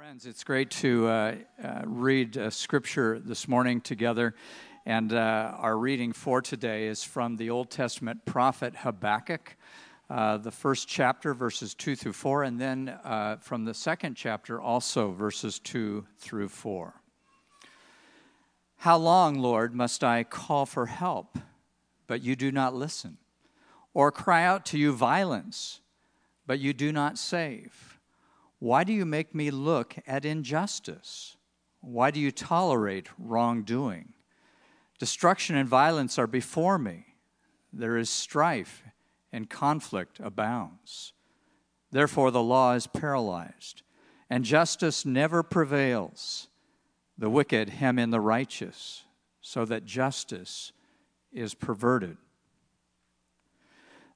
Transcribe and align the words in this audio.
Friends, 0.00 0.24
it's 0.24 0.44
great 0.44 0.70
to 0.70 1.08
uh, 1.08 1.34
uh, 1.62 1.82
read 1.84 2.38
uh, 2.38 2.48
scripture 2.48 3.18
this 3.18 3.46
morning 3.46 3.82
together. 3.82 4.34
And 4.86 5.12
uh, 5.12 5.52
our 5.58 5.76
reading 5.76 6.14
for 6.14 6.40
today 6.40 6.86
is 6.86 7.04
from 7.04 7.36
the 7.36 7.50
Old 7.50 7.70
Testament 7.70 8.24
prophet 8.24 8.76
Habakkuk, 8.76 9.56
uh, 10.08 10.38
the 10.38 10.50
first 10.50 10.88
chapter, 10.88 11.34
verses 11.34 11.74
2 11.74 11.96
through 11.96 12.14
4, 12.14 12.44
and 12.44 12.58
then 12.58 12.88
uh, 13.04 13.36
from 13.42 13.66
the 13.66 13.74
second 13.74 14.14
chapter, 14.14 14.58
also 14.58 15.10
verses 15.10 15.58
2 15.58 16.06
through 16.16 16.48
4. 16.48 16.94
How 18.78 18.96
long, 18.96 19.38
Lord, 19.38 19.74
must 19.74 20.02
I 20.02 20.24
call 20.24 20.64
for 20.64 20.86
help, 20.86 21.38
but 22.06 22.22
you 22.22 22.36
do 22.36 22.50
not 22.50 22.74
listen? 22.74 23.18
Or 23.92 24.10
cry 24.10 24.44
out 24.44 24.64
to 24.66 24.78
you 24.78 24.94
violence, 24.94 25.82
but 26.46 26.58
you 26.58 26.72
do 26.72 26.90
not 26.90 27.18
save? 27.18 27.89
Why 28.60 28.84
do 28.84 28.92
you 28.92 29.06
make 29.06 29.34
me 29.34 29.50
look 29.50 29.96
at 30.06 30.26
injustice? 30.26 31.36
Why 31.80 32.10
do 32.10 32.20
you 32.20 32.30
tolerate 32.30 33.08
wrongdoing? 33.18 34.12
Destruction 34.98 35.56
and 35.56 35.66
violence 35.66 36.18
are 36.18 36.26
before 36.26 36.78
me. 36.78 37.06
There 37.72 37.96
is 37.96 38.10
strife 38.10 38.82
and 39.32 39.48
conflict 39.48 40.20
abounds. 40.22 41.14
Therefore, 41.90 42.30
the 42.30 42.42
law 42.42 42.74
is 42.74 42.86
paralyzed, 42.86 43.82
and 44.28 44.44
justice 44.44 45.06
never 45.06 45.42
prevails. 45.42 46.48
The 47.16 47.30
wicked 47.30 47.70
hem 47.70 47.98
in 47.98 48.10
the 48.10 48.20
righteous, 48.20 49.04
so 49.40 49.64
that 49.64 49.86
justice 49.86 50.72
is 51.32 51.54
perverted. 51.54 52.18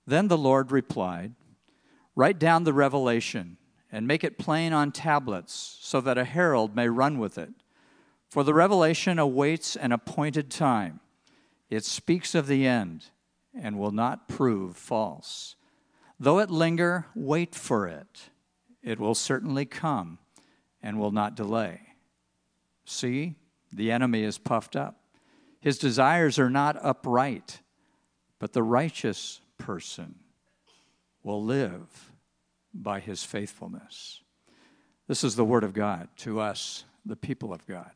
Then 0.06 0.28
the 0.28 0.36
Lord 0.36 0.70
replied, 0.70 1.32
Write 2.14 2.38
down 2.38 2.64
the 2.64 2.74
revelation 2.74 3.56
and 3.94 4.08
make 4.08 4.24
it 4.24 4.38
plain 4.38 4.72
on 4.72 4.90
tablets 4.90 5.78
so 5.80 6.00
that 6.00 6.18
a 6.18 6.24
herald 6.24 6.74
may 6.74 6.88
run 6.88 7.16
with 7.16 7.38
it. 7.38 7.50
For 8.28 8.42
the 8.42 8.52
revelation 8.52 9.20
awaits 9.20 9.76
an 9.76 9.92
appointed 9.92 10.50
time. 10.50 10.98
It 11.70 11.84
speaks 11.84 12.34
of 12.34 12.48
the 12.48 12.66
end 12.66 13.04
and 13.56 13.78
will 13.78 13.92
not 13.92 14.28
prove 14.28 14.76
false. 14.76 15.54
Though 16.18 16.40
it 16.40 16.50
linger, 16.50 17.06
wait 17.14 17.54
for 17.54 17.86
it. 17.86 18.30
It 18.82 18.98
will 18.98 19.14
certainly 19.14 19.64
come 19.64 20.18
and 20.82 20.98
will 20.98 21.12
not 21.12 21.36
delay. 21.36 21.80
See, 22.84 23.36
the 23.72 23.92
enemy 23.92 24.24
is 24.24 24.38
puffed 24.38 24.74
up. 24.74 25.04
His 25.60 25.78
desires 25.78 26.36
are 26.40 26.50
not 26.50 26.84
upright, 26.84 27.60
but 28.40 28.54
the 28.54 28.64
righteous 28.64 29.40
person 29.56 30.16
will 31.22 31.44
live 31.44 32.10
by 32.74 33.00
his 33.00 33.22
faithfulness. 33.22 34.20
This 35.06 35.22
is 35.22 35.36
the 35.36 35.44
word 35.44 35.64
of 35.64 35.72
God 35.72 36.08
to 36.18 36.40
us, 36.40 36.84
the 37.06 37.16
people 37.16 37.52
of 37.52 37.64
God. 37.66 37.90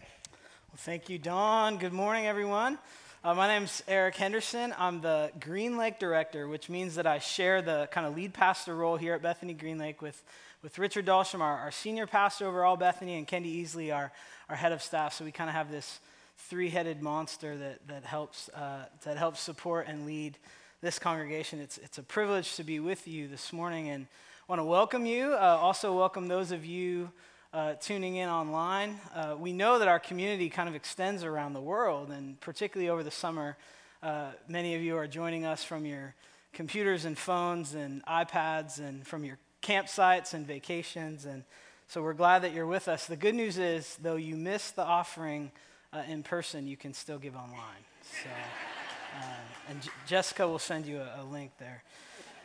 Well, 0.00 0.78
thank 0.78 1.10
you, 1.10 1.18
Don. 1.18 1.76
Good 1.76 1.92
morning, 1.92 2.26
everyone. 2.26 2.78
Uh, 3.22 3.34
my 3.34 3.46
name's 3.46 3.82
Eric 3.86 4.16
Henderson. 4.16 4.74
I'm 4.78 5.02
the 5.02 5.30
Green 5.38 5.76
Lake 5.76 5.98
director, 5.98 6.48
which 6.48 6.70
means 6.70 6.94
that 6.94 7.06
I 7.06 7.18
share 7.18 7.60
the 7.60 7.86
kind 7.92 8.06
of 8.06 8.16
lead 8.16 8.32
pastor 8.32 8.74
role 8.74 8.96
here 8.96 9.12
at 9.12 9.20
Bethany 9.20 9.52
Green 9.52 9.76
Lake 9.76 10.00
with, 10.00 10.24
with 10.62 10.78
Richard 10.78 11.04
Dahlstrom, 11.04 11.40
our, 11.40 11.58
our 11.58 11.70
senior 11.70 12.06
pastor 12.06 12.46
over 12.46 12.64
all 12.64 12.78
Bethany, 12.78 13.18
and 13.18 13.28
Kendi 13.28 13.62
Easley, 13.62 13.94
our, 13.94 14.10
our 14.48 14.56
head 14.56 14.72
of 14.72 14.82
staff. 14.82 15.12
So 15.12 15.26
we 15.26 15.32
kind 15.32 15.50
of 15.50 15.54
have 15.54 15.70
this 15.70 16.00
three-headed 16.38 17.02
monster 17.02 17.58
that, 17.58 17.86
that, 17.88 18.04
helps, 18.04 18.48
uh, 18.50 18.86
that 19.04 19.18
helps 19.18 19.40
support 19.40 19.86
and 19.86 20.06
lead 20.06 20.38
this 20.82 20.98
congregation. 20.98 21.60
It's, 21.60 21.76
it's 21.78 21.98
a 21.98 22.02
privilege 22.02 22.56
to 22.56 22.64
be 22.64 22.80
with 22.80 23.06
you 23.06 23.28
this 23.28 23.52
morning 23.52 23.90
and 23.90 24.06
want 24.48 24.60
to 24.60 24.64
welcome 24.64 25.04
you. 25.04 25.34
Uh, 25.34 25.58
also, 25.60 25.94
welcome 25.94 26.26
those 26.26 26.52
of 26.52 26.64
you 26.64 27.10
uh, 27.52 27.74
tuning 27.74 28.16
in 28.16 28.30
online. 28.30 28.98
Uh, 29.14 29.36
we 29.38 29.52
know 29.52 29.78
that 29.78 29.88
our 29.88 29.98
community 29.98 30.48
kind 30.48 30.70
of 30.70 30.74
extends 30.74 31.22
around 31.22 31.52
the 31.52 31.60
world, 31.60 32.10
and 32.10 32.40
particularly 32.40 32.88
over 32.88 33.02
the 33.02 33.10
summer, 33.10 33.58
uh, 34.02 34.30
many 34.48 34.74
of 34.74 34.80
you 34.80 34.96
are 34.96 35.06
joining 35.06 35.44
us 35.44 35.62
from 35.62 35.84
your 35.84 36.14
computers 36.54 37.04
and 37.04 37.18
phones 37.18 37.74
and 37.74 38.02
iPads 38.06 38.78
and 38.78 39.06
from 39.06 39.22
your 39.22 39.36
campsites 39.62 40.32
and 40.32 40.46
vacations. 40.46 41.26
And 41.26 41.44
so 41.88 42.02
we're 42.02 42.14
glad 42.14 42.40
that 42.40 42.54
you're 42.54 42.66
with 42.66 42.88
us. 42.88 43.04
The 43.04 43.16
good 43.16 43.34
news 43.34 43.58
is, 43.58 43.98
though 44.00 44.16
you 44.16 44.34
missed 44.34 44.76
the 44.76 44.84
offering 44.84 45.52
uh, 45.92 46.04
in 46.08 46.22
person, 46.22 46.66
you 46.66 46.78
can 46.78 46.94
still 46.94 47.18
give 47.18 47.36
online. 47.36 47.84
So. 48.22 48.30
Uh, 49.12 49.24
and 49.68 49.82
J- 49.82 49.90
Jessica 50.06 50.46
will 50.46 50.58
send 50.58 50.86
you 50.86 50.98
a, 50.98 51.22
a 51.22 51.24
link 51.24 51.50
there. 51.58 51.82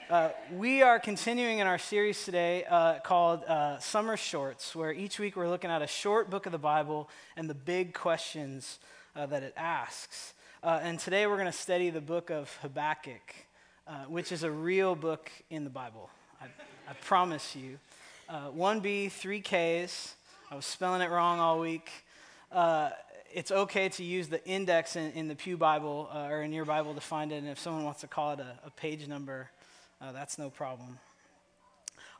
Uh, 0.09 0.30
we 0.53 0.81
are 0.81 1.00
continuing 1.00 1.59
in 1.59 1.68
our 1.68 1.78
series 1.78 2.24
today 2.26 2.64
uh, 2.70 3.00
called 3.00 3.44
uh, 3.46 3.80
Summer 3.80 4.18
Shorts, 4.18 4.76
where 4.76 4.92
each 4.92 5.20
week 5.20 5.36
we're 5.36 5.50
looking 5.50 5.70
at 5.70 5.81
a 5.81 5.88
short 5.88 6.30
book 6.30 6.46
of 6.46 6.52
the 6.52 6.58
Bible 6.58 7.09
and 7.36 7.50
the 7.50 7.56
big 7.56 7.94
questions 7.94 8.80
uh, 9.16 9.26
that 9.26 9.44
it 9.44 9.53
asks. 9.58 10.34
Uh, 10.64 10.80
and 10.81 11.00
today 11.00 11.28
we're 11.28 11.38
going 11.38 11.46
to 11.46 11.52
study 11.52 11.90
the 11.90 12.02
book 12.02 12.30
of 12.30 12.56
Habakkuk, 12.62 13.36
which 14.08 14.32
is 14.32 14.44
a 14.44 14.52
real 14.52 14.96
book 14.96 15.32
in 15.50 15.64
the 15.64 15.70
Bible. 15.70 16.09
I, 16.42 16.46
I 16.90 16.94
promise 17.02 17.56
you. 17.56 17.80
1B, 18.32 19.12
3 19.12 19.42
Ks. 19.42 20.16
I 20.52 20.56
was 20.56 20.66
spelling 20.66 21.02
it 21.02 21.09
wrong 21.09 21.40
all 21.40 21.59
week 21.59 21.90
it's 23.35 23.51
okay 23.51 23.90
to 23.90 24.03
use 24.03 24.29
the 24.29 24.44
index 24.47 24.96
in, 24.96 25.12
in 25.12 25.28
the 25.28 25.35
Pew 25.35 25.57
Bible 25.57 26.09
uh, 26.13 26.29
or 26.29 26.41
in 26.41 26.53
your 26.53 26.63
Bible 26.63 26.94
to 26.94 27.01
find 27.01 27.34
it. 27.34 27.35
And 27.35 27.50
if 27.50 27.59
someone 27.59 27.84
wants 27.84 28.00
to 28.00 28.07
call 28.07 28.31
it 28.31 28.40
a, 28.40 28.57
a 28.66 28.69
page 28.72 29.09
number, 29.09 29.50
uh, 30.01 30.13
that's 30.13 30.40
no 30.40 30.50
problem. 30.50 30.97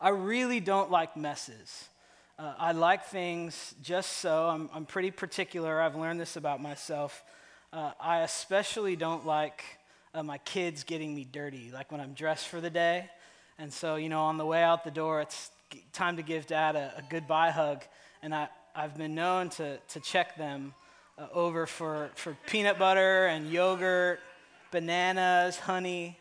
I 0.02 0.10
really 0.10 0.60
don't 0.60 0.92
like 0.92 1.16
messes. 1.16 1.88
Uh, 2.38 2.54
I 2.60 2.74
like 2.74 3.06
things 3.06 3.76
just 3.82 4.18
so. 4.18 4.50
I'm, 4.50 4.70
I'm, 4.74 4.86
pretty 4.86 5.10
particular. 5.10 5.80
I've 5.80 5.96
learned 5.96 6.20
this 6.20 6.36
about 6.36 6.62
myself. 6.62 7.24
Uh, 7.72 7.92
I 7.98 8.20
especially 8.20 8.98
don't 8.98 9.26
like 9.26 9.64
uh, 10.14 10.22
my 10.22 10.40
kids 10.40 10.84
getting 10.84 11.16
me 11.16 11.24
dirty, 11.24 11.72
like 11.74 11.94
when 11.94 12.02
I'm 12.02 12.12
dressed 12.12 12.50
for 12.50 12.60
the 12.60 12.70
day. 12.70 13.10
And 13.58 13.72
so, 13.72 13.96
you 13.96 14.10
know, 14.10 14.24
on 14.24 14.38
the 14.38 14.46
way 14.46 14.62
out 14.62 14.84
the 14.84 14.92
door, 14.92 15.22
it's 15.22 15.50
time 15.94 16.18
to 16.18 16.24
give 16.24 16.46
dad 16.46 16.76
a, 16.76 16.94
a 16.98 17.04
goodbye 17.10 17.52
hug. 17.52 17.84
And 18.22 18.36
I, 18.36 18.50
I've 18.76 18.98
been 18.98 19.16
known 19.16 19.48
to, 19.52 19.78
to 19.78 20.00
check 20.02 20.36
them 20.36 20.74
uh, 21.18 21.28
over 21.34 21.66
for, 21.66 22.10
for 22.16 22.38
peanut 22.48 22.78
butter 22.78 23.28
and 23.28 23.50
yogurt, 23.50 24.20
bananas, 24.72 25.58
honey. 25.58 26.18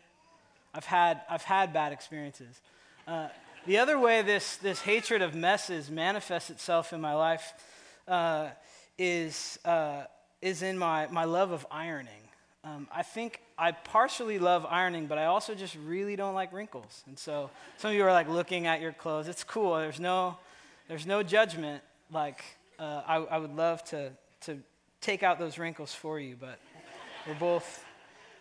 I've 0.73 0.85
had, 0.85 1.21
I've 1.29 1.43
had 1.43 1.73
bad 1.73 1.91
experiences. 1.91 2.61
Uh, 3.07 3.27
the 3.65 3.77
other 3.77 3.99
way 3.99 4.21
this, 4.21 4.57
this 4.57 4.81
hatred 4.81 5.21
of 5.21 5.35
messes 5.35 5.89
manifests 5.89 6.49
itself 6.49 6.93
in 6.93 7.01
my 7.01 7.13
life 7.13 7.53
uh, 8.07 8.49
is, 8.97 9.59
uh, 9.65 10.03
is 10.41 10.61
in 10.61 10.77
my, 10.77 11.07
my 11.07 11.23
love 11.23 11.51
of 11.51 11.65
ironing. 11.71 12.11
Um, 12.63 12.87
I 12.91 13.03
think 13.03 13.41
I 13.57 13.71
partially 13.71 14.39
love 14.39 14.65
ironing, 14.65 15.07
but 15.07 15.17
I 15.17 15.25
also 15.25 15.55
just 15.55 15.75
really 15.85 16.15
don't 16.15 16.33
like 16.33 16.51
wrinkles. 16.51 17.03
And 17.05 17.17
so 17.17 17.49
some 17.77 17.91
of 17.91 17.95
you 17.95 18.03
are 18.03 18.11
like 18.11 18.27
looking 18.27 18.65
at 18.65 18.81
your 18.81 18.91
clothes. 18.91 19.27
It's 19.27 19.43
cool. 19.43 19.75
There's 19.75 19.99
no, 19.99 20.37
there's 20.87 21.05
no 21.05 21.21
judgment. 21.21 21.83
Like 22.11 22.43
uh, 22.79 23.01
I, 23.05 23.15
I 23.17 23.37
would 23.37 23.55
love 23.55 23.83
to, 23.85 24.11
to 24.41 24.59
take 25.05 25.21
out 25.21 25.37
those 25.37 25.59
wrinkles 25.59 25.93
for 25.93 26.19
you, 26.19 26.35
but 26.39 26.57
we're 27.27 27.35
both 27.35 27.85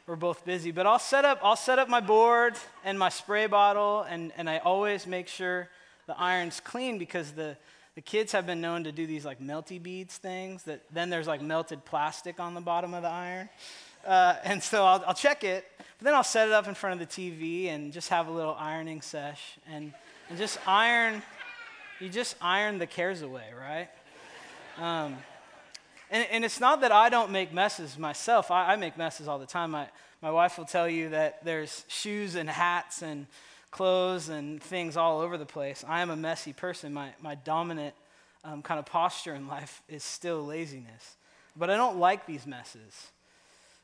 we're 0.06 0.16
both 0.16 0.46
busy. 0.46 0.70
But 0.70 0.86
I'll 0.86 0.98
set 0.98 1.26
up 1.26 1.40
I'll 1.42 1.56
set 1.56 1.78
up 1.78 1.90
my 1.90 2.00
board 2.00 2.54
and 2.84 2.98
my 2.98 3.10
spray 3.10 3.46
bottle, 3.46 4.02
and, 4.02 4.32
and 4.38 4.48
I 4.48 4.58
always 4.58 5.06
make 5.06 5.28
sure 5.28 5.68
the 6.06 6.18
iron's 6.18 6.60
clean 6.60 6.96
because 6.96 7.32
the 7.32 7.58
the 7.96 8.00
kids 8.00 8.32
have 8.32 8.46
been 8.46 8.62
known 8.62 8.84
to 8.84 8.92
do 8.92 9.06
these 9.06 9.26
like 9.26 9.40
melty 9.40 9.80
beads 9.80 10.16
things 10.16 10.62
that 10.62 10.80
then 10.90 11.10
there's 11.10 11.26
like 11.26 11.42
melted 11.42 11.84
plastic 11.84 12.40
on 12.40 12.54
the 12.54 12.62
bottom 12.62 12.94
of 12.94 13.02
the 13.02 13.10
iron. 13.10 13.50
Uh, 14.06 14.36
and 14.44 14.62
so 14.62 14.84
I'll, 14.84 15.04
I'll 15.06 15.14
check 15.14 15.44
it, 15.44 15.66
but 15.78 16.04
then 16.04 16.14
I'll 16.14 16.24
set 16.24 16.48
it 16.48 16.54
up 16.54 16.66
in 16.66 16.74
front 16.74 17.00
of 17.00 17.08
the 17.08 17.14
TV 17.14 17.68
and 17.68 17.92
just 17.92 18.08
have 18.08 18.26
a 18.26 18.30
little 18.30 18.56
ironing 18.58 19.00
sesh 19.00 19.58
and, 19.70 19.92
and 20.28 20.38
just 20.38 20.58
iron. 20.66 21.22
You 22.00 22.08
just 22.08 22.36
iron 22.40 22.78
the 22.78 22.86
cares 22.86 23.22
away, 23.22 23.46
right? 23.58 23.88
Um, 24.78 25.16
and, 26.10 26.26
and 26.30 26.44
it's 26.44 26.60
not 26.60 26.80
that 26.82 26.92
I 26.92 27.08
don't 27.08 27.30
make 27.30 27.52
messes 27.52 27.98
myself. 27.98 28.50
I, 28.50 28.72
I 28.72 28.76
make 28.76 28.96
messes 28.96 29.28
all 29.28 29.38
the 29.38 29.46
time. 29.46 29.72
My, 29.72 29.88
my 30.22 30.30
wife 30.30 30.58
will 30.58 30.64
tell 30.64 30.88
you 30.88 31.10
that 31.10 31.44
there's 31.44 31.84
shoes 31.88 32.34
and 32.34 32.48
hats 32.48 33.02
and 33.02 33.26
clothes 33.70 34.28
and 34.28 34.62
things 34.62 34.96
all 34.96 35.20
over 35.20 35.36
the 35.36 35.46
place. 35.46 35.84
I 35.86 36.00
am 36.00 36.10
a 36.10 36.16
messy 36.16 36.52
person. 36.52 36.94
My, 36.94 37.10
my 37.20 37.34
dominant 37.34 37.94
um, 38.44 38.62
kind 38.62 38.78
of 38.78 38.86
posture 38.86 39.34
in 39.34 39.48
life 39.48 39.82
is 39.88 40.04
still 40.04 40.44
laziness. 40.44 41.16
But 41.56 41.70
I 41.70 41.76
don't 41.76 41.98
like 41.98 42.26
these 42.26 42.46
messes. 42.46 43.10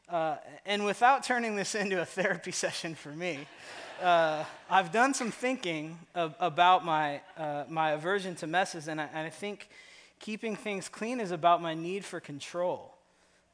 Uh, 0.08 0.36
and 0.66 0.84
without 0.84 1.22
turning 1.22 1.56
this 1.56 1.74
into 1.74 2.00
a 2.00 2.04
therapy 2.04 2.52
session 2.52 2.94
for 2.94 3.10
me, 3.10 3.46
uh, 4.02 4.44
I've 4.68 4.92
done 4.92 5.14
some 5.14 5.30
thinking 5.30 5.98
of, 6.14 6.34
about 6.40 6.84
my, 6.84 7.20
uh, 7.36 7.64
my 7.68 7.92
aversion 7.92 8.34
to 8.36 8.46
messes, 8.46 8.88
and 8.88 9.00
I, 9.00 9.08
and 9.12 9.26
I 9.26 9.30
think 9.30 9.68
keeping 10.20 10.54
things 10.54 10.88
clean 10.88 11.18
is 11.18 11.32
about 11.32 11.60
my 11.60 11.74
need 11.74 12.04
for 12.04 12.20
control, 12.20 12.94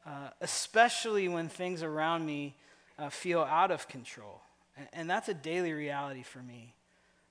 uh, 0.05 0.29
especially 0.41 1.29
when 1.29 1.49
things 1.49 1.83
around 1.83 2.27
me 2.27 2.55
uh, 2.99 3.09
feel 3.09 3.41
out 3.41 3.71
of 3.71 3.89
control. 3.89 4.41
And, 4.77 4.89
and, 4.93 5.11
that's 5.11 5.29
a 5.29 5.35
daily 5.35 5.73
reality 5.73 6.23
for 6.23 6.41
me. 6.41 6.75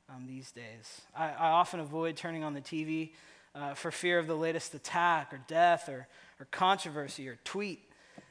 um, 0.10 0.26
these 0.28 0.52
days. 0.52 1.02
I, 1.16 1.30
I, 1.30 1.50
often 1.50 1.80
avoid 1.80 2.16
turning 2.16 2.44
on 2.44 2.54
the 2.54 2.62
TV 2.62 3.12
uh, 3.54 3.74
for 3.74 3.92
fear 3.92 4.20
of 4.20 4.28
the 4.28 4.36
latest 4.36 4.74
attack 4.74 5.34
or 5.34 5.40
death 5.48 5.90
or, 5.90 6.08
or 6.40 6.48
controversy 6.52 7.28
or 7.28 7.38
tweet. 7.44 7.80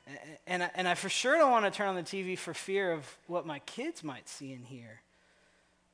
And, 0.06 0.62
and, 0.62 0.70
and 0.74 0.88
I 0.88 0.94
for 0.94 1.08
sure 1.08 1.38
don't 1.38 1.50
want 1.50 1.64
to 1.64 1.70
turn 1.70 1.88
on 1.88 1.94
the 1.94 2.02
TV 2.02 2.38
for 2.38 2.54
fear 2.54 2.92
of 2.92 3.16
what 3.26 3.46
my 3.46 3.58
kids 3.60 4.04
might 4.04 4.28
see 4.28 4.52
and 4.52 4.64
hear. 4.64 5.00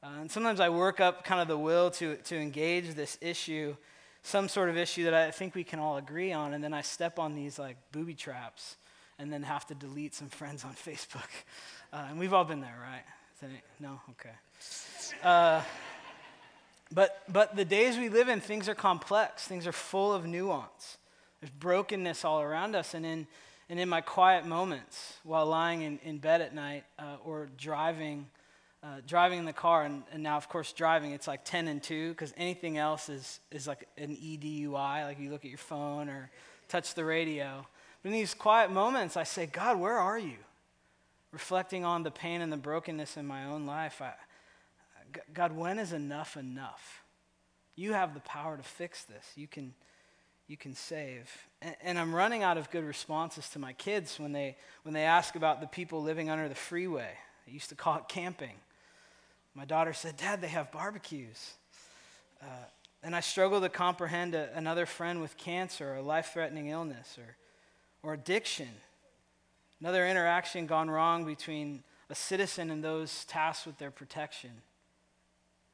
Uh, 0.02 0.08
and 0.20 0.30
sometimes 0.30 0.60
I 0.60 0.68
work 0.68 1.00
up 1.00 1.24
kind 1.24 1.40
of 1.40 1.48
the 1.48 1.58
will 1.58 1.90
to, 1.92 2.16
to 2.16 2.36
engage 2.36 2.94
this 2.94 3.18
issue, 3.20 3.76
some 4.22 4.48
sort 4.48 4.68
of 4.68 4.76
issue 4.76 5.04
that 5.04 5.14
I 5.14 5.30
think 5.30 5.54
we 5.54 5.64
can 5.64 5.78
all 5.78 5.96
agree 5.96 6.32
on, 6.32 6.54
and 6.54 6.62
then 6.62 6.74
I 6.74 6.82
step 6.82 7.18
on 7.18 7.34
these 7.34 7.58
like 7.58 7.76
booby 7.92 8.14
traps 8.14 8.76
and 9.18 9.32
then 9.32 9.42
have 9.42 9.66
to 9.66 9.74
delete 9.74 10.14
some 10.14 10.28
friends 10.28 10.64
on 10.64 10.72
Facebook. 10.86 11.28
Uh, 11.92 12.06
and 12.08 12.18
we've 12.18 12.32
all 12.32 12.44
been 12.44 12.60
there, 12.60 12.78
right? 12.80 13.04
No? 13.78 14.00
Okay. 14.10 14.34
Uh, 15.22 15.62
but, 16.92 17.22
but 17.28 17.56
the 17.56 17.64
days 17.64 17.96
we 17.96 18.08
live 18.08 18.28
in, 18.28 18.40
things 18.40 18.68
are 18.68 18.74
complex, 18.74 19.46
things 19.46 19.66
are 19.66 19.72
full 19.72 20.12
of 20.12 20.26
nuance. 20.26 20.98
There's 21.40 21.50
brokenness 21.50 22.24
all 22.24 22.42
around 22.42 22.74
us. 22.74 22.94
And 22.94 23.06
in, 23.06 23.26
and 23.68 23.78
in 23.78 23.88
my 23.88 24.00
quiet 24.00 24.44
moments 24.44 25.14
while 25.22 25.46
lying 25.46 25.82
in, 25.82 25.98
in 26.04 26.18
bed 26.18 26.40
at 26.40 26.54
night 26.54 26.84
uh, 26.98 27.16
or 27.24 27.48
driving, 27.56 28.26
uh, 28.82 29.00
driving 29.06 29.38
in 29.38 29.44
the 29.44 29.52
car, 29.52 29.84
and, 29.84 30.02
and, 30.12 30.22
now, 30.22 30.36
of 30.36 30.48
course, 30.48 30.72
driving, 30.72 31.12
it's 31.12 31.26
like 31.28 31.44
10 31.44 31.68
and 31.68 31.82
2 31.82 32.10
because 32.10 32.32
anything 32.36 32.78
else 32.78 33.08
is, 33.08 33.40
is 33.50 33.66
like 33.66 33.86
an 33.98 34.16
EDUI, 34.16 35.04
like 35.04 35.20
you 35.20 35.30
look 35.30 35.44
at 35.44 35.50
your 35.50 35.58
phone 35.58 36.08
or 36.08 36.30
touch 36.68 36.94
the 36.94 37.04
radio. 37.04 37.66
But 38.02 38.08
in 38.08 38.14
these 38.14 38.32
quiet 38.32 38.70
moments, 38.70 39.16
I 39.16 39.24
say, 39.24 39.46
God, 39.46 39.78
where 39.78 39.98
are 39.98 40.18
you? 40.18 40.38
reflecting 41.32 41.84
on 41.84 42.02
the 42.02 42.10
pain 42.10 42.40
and 42.40 42.52
the 42.52 42.56
brokenness 42.56 43.16
in 43.16 43.26
my 43.26 43.44
own 43.44 43.66
life, 43.66 44.02
I, 44.02 44.12
God, 45.32 45.52
when 45.52 45.78
is 45.78 45.92
enough 45.92 46.36
enough? 46.36 47.02
You 47.76 47.92
have 47.92 48.14
the 48.14 48.20
power 48.20 48.56
to 48.56 48.62
fix 48.62 49.04
this. 49.04 49.24
You 49.36 49.46
can, 49.46 49.74
you 50.48 50.56
can 50.56 50.74
save. 50.74 51.30
And, 51.62 51.76
and, 51.82 51.98
I'm 51.98 52.14
running 52.14 52.42
out 52.42 52.58
of 52.58 52.70
good 52.70 52.84
responses 52.84 53.48
to 53.50 53.58
my 53.58 53.72
kids 53.74 54.18
when 54.18 54.32
they, 54.32 54.56
when 54.82 54.92
they 54.92 55.04
ask 55.04 55.36
about 55.36 55.60
the 55.60 55.66
people 55.66 56.02
living 56.02 56.30
under 56.30 56.48
the 56.48 56.54
freeway. 56.54 57.12
I 57.46 57.50
used 57.50 57.68
to 57.70 57.74
call 57.74 57.96
it 57.96 58.08
camping. 58.08 58.54
My 59.54 59.64
daughter 59.64 59.92
said, 59.92 60.16
Dad, 60.16 60.40
they 60.40 60.48
have 60.48 60.70
barbecues. 60.70 61.54
Uh, 62.42 62.46
and 63.02 63.16
I 63.16 63.20
struggle 63.20 63.60
to 63.60 63.68
comprehend 63.68 64.34
a, 64.34 64.50
another 64.54 64.86
friend 64.86 65.20
with 65.20 65.36
cancer 65.36 65.92
or 65.92 65.96
a 65.96 66.02
life 66.02 66.30
threatening 66.32 66.68
illness 66.68 67.18
or, 67.18 67.36
or 68.02 68.14
addiction 68.14 68.68
Another 69.80 70.06
interaction 70.06 70.66
gone 70.66 70.90
wrong 70.90 71.24
between 71.24 71.82
a 72.10 72.14
citizen 72.14 72.70
and 72.70 72.84
those 72.84 73.24
tasked 73.24 73.66
with 73.66 73.78
their 73.78 73.90
protection. 73.90 74.50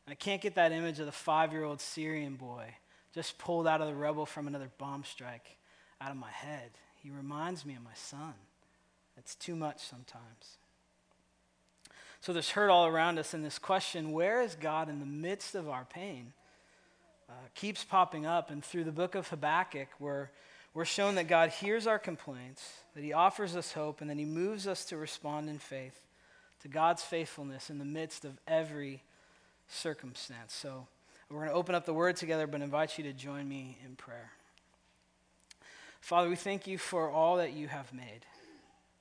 I 0.08 0.14
can't 0.14 0.40
get 0.40 0.54
that 0.54 0.70
image 0.70 1.00
of 1.00 1.06
the 1.06 1.12
five 1.12 1.52
year 1.52 1.64
old 1.64 1.80
Syrian 1.80 2.36
boy 2.36 2.74
just 3.12 3.38
pulled 3.38 3.66
out 3.66 3.80
of 3.80 3.88
the 3.88 3.94
rubble 3.94 4.26
from 4.26 4.46
another 4.46 4.70
bomb 4.78 5.02
strike 5.02 5.56
out 6.00 6.12
of 6.12 6.16
my 6.16 6.30
head. 6.30 6.70
He 7.02 7.10
reminds 7.10 7.66
me 7.66 7.74
of 7.74 7.82
my 7.82 7.94
son. 7.94 8.34
It's 9.16 9.34
too 9.34 9.56
much 9.56 9.82
sometimes. 9.82 10.58
So 12.20 12.32
there's 12.32 12.50
hurt 12.50 12.70
all 12.70 12.86
around 12.86 13.18
us, 13.18 13.34
and 13.34 13.44
this 13.44 13.58
question, 13.58 14.12
where 14.12 14.42
is 14.42 14.54
God 14.54 14.88
in 14.88 15.00
the 15.00 15.06
midst 15.06 15.54
of 15.54 15.68
our 15.68 15.84
pain, 15.84 16.32
uh, 17.28 17.32
keeps 17.54 17.84
popping 17.84 18.26
up. 18.26 18.50
And 18.50 18.64
through 18.64 18.84
the 18.84 18.92
book 18.92 19.14
of 19.14 19.28
Habakkuk, 19.28 19.88
we're, 19.98 20.28
we're 20.74 20.84
shown 20.84 21.14
that 21.16 21.28
God 21.28 21.50
hears 21.50 21.86
our 21.86 21.98
complaints 21.98 22.68
that 22.94 23.04
He 23.04 23.12
offers 23.12 23.56
us 23.56 23.72
hope, 23.72 24.00
and 24.00 24.10
then 24.10 24.18
He 24.18 24.24
moves 24.24 24.66
us 24.66 24.84
to 24.86 24.96
respond 24.96 25.48
in 25.48 25.58
faith 25.58 26.00
to 26.62 26.68
God's 26.68 27.02
faithfulness 27.02 27.70
in 27.70 27.78
the 27.78 27.84
midst 27.84 28.24
of 28.24 28.38
every 28.48 29.02
circumstance. 29.68 30.54
So 30.54 30.86
we're 31.30 31.38
going 31.38 31.50
to 31.50 31.54
open 31.54 31.74
up 31.74 31.86
the 31.86 31.94
Word 31.94 32.16
together, 32.16 32.46
but 32.46 32.60
invite 32.60 32.98
you 32.98 33.04
to 33.04 33.12
join 33.12 33.48
me 33.48 33.78
in 33.84 33.96
prayer. 33.96 34.30
Father, 36.00 36.28
we 36.28 36.36
thank 36.36 36.66
you 36.66 36.78
for 36.78 37.10
all 37.10 37.36
that 37.36 37.52
you 37.52 37.68
have 37.68 37.92
made. 37.92 38.26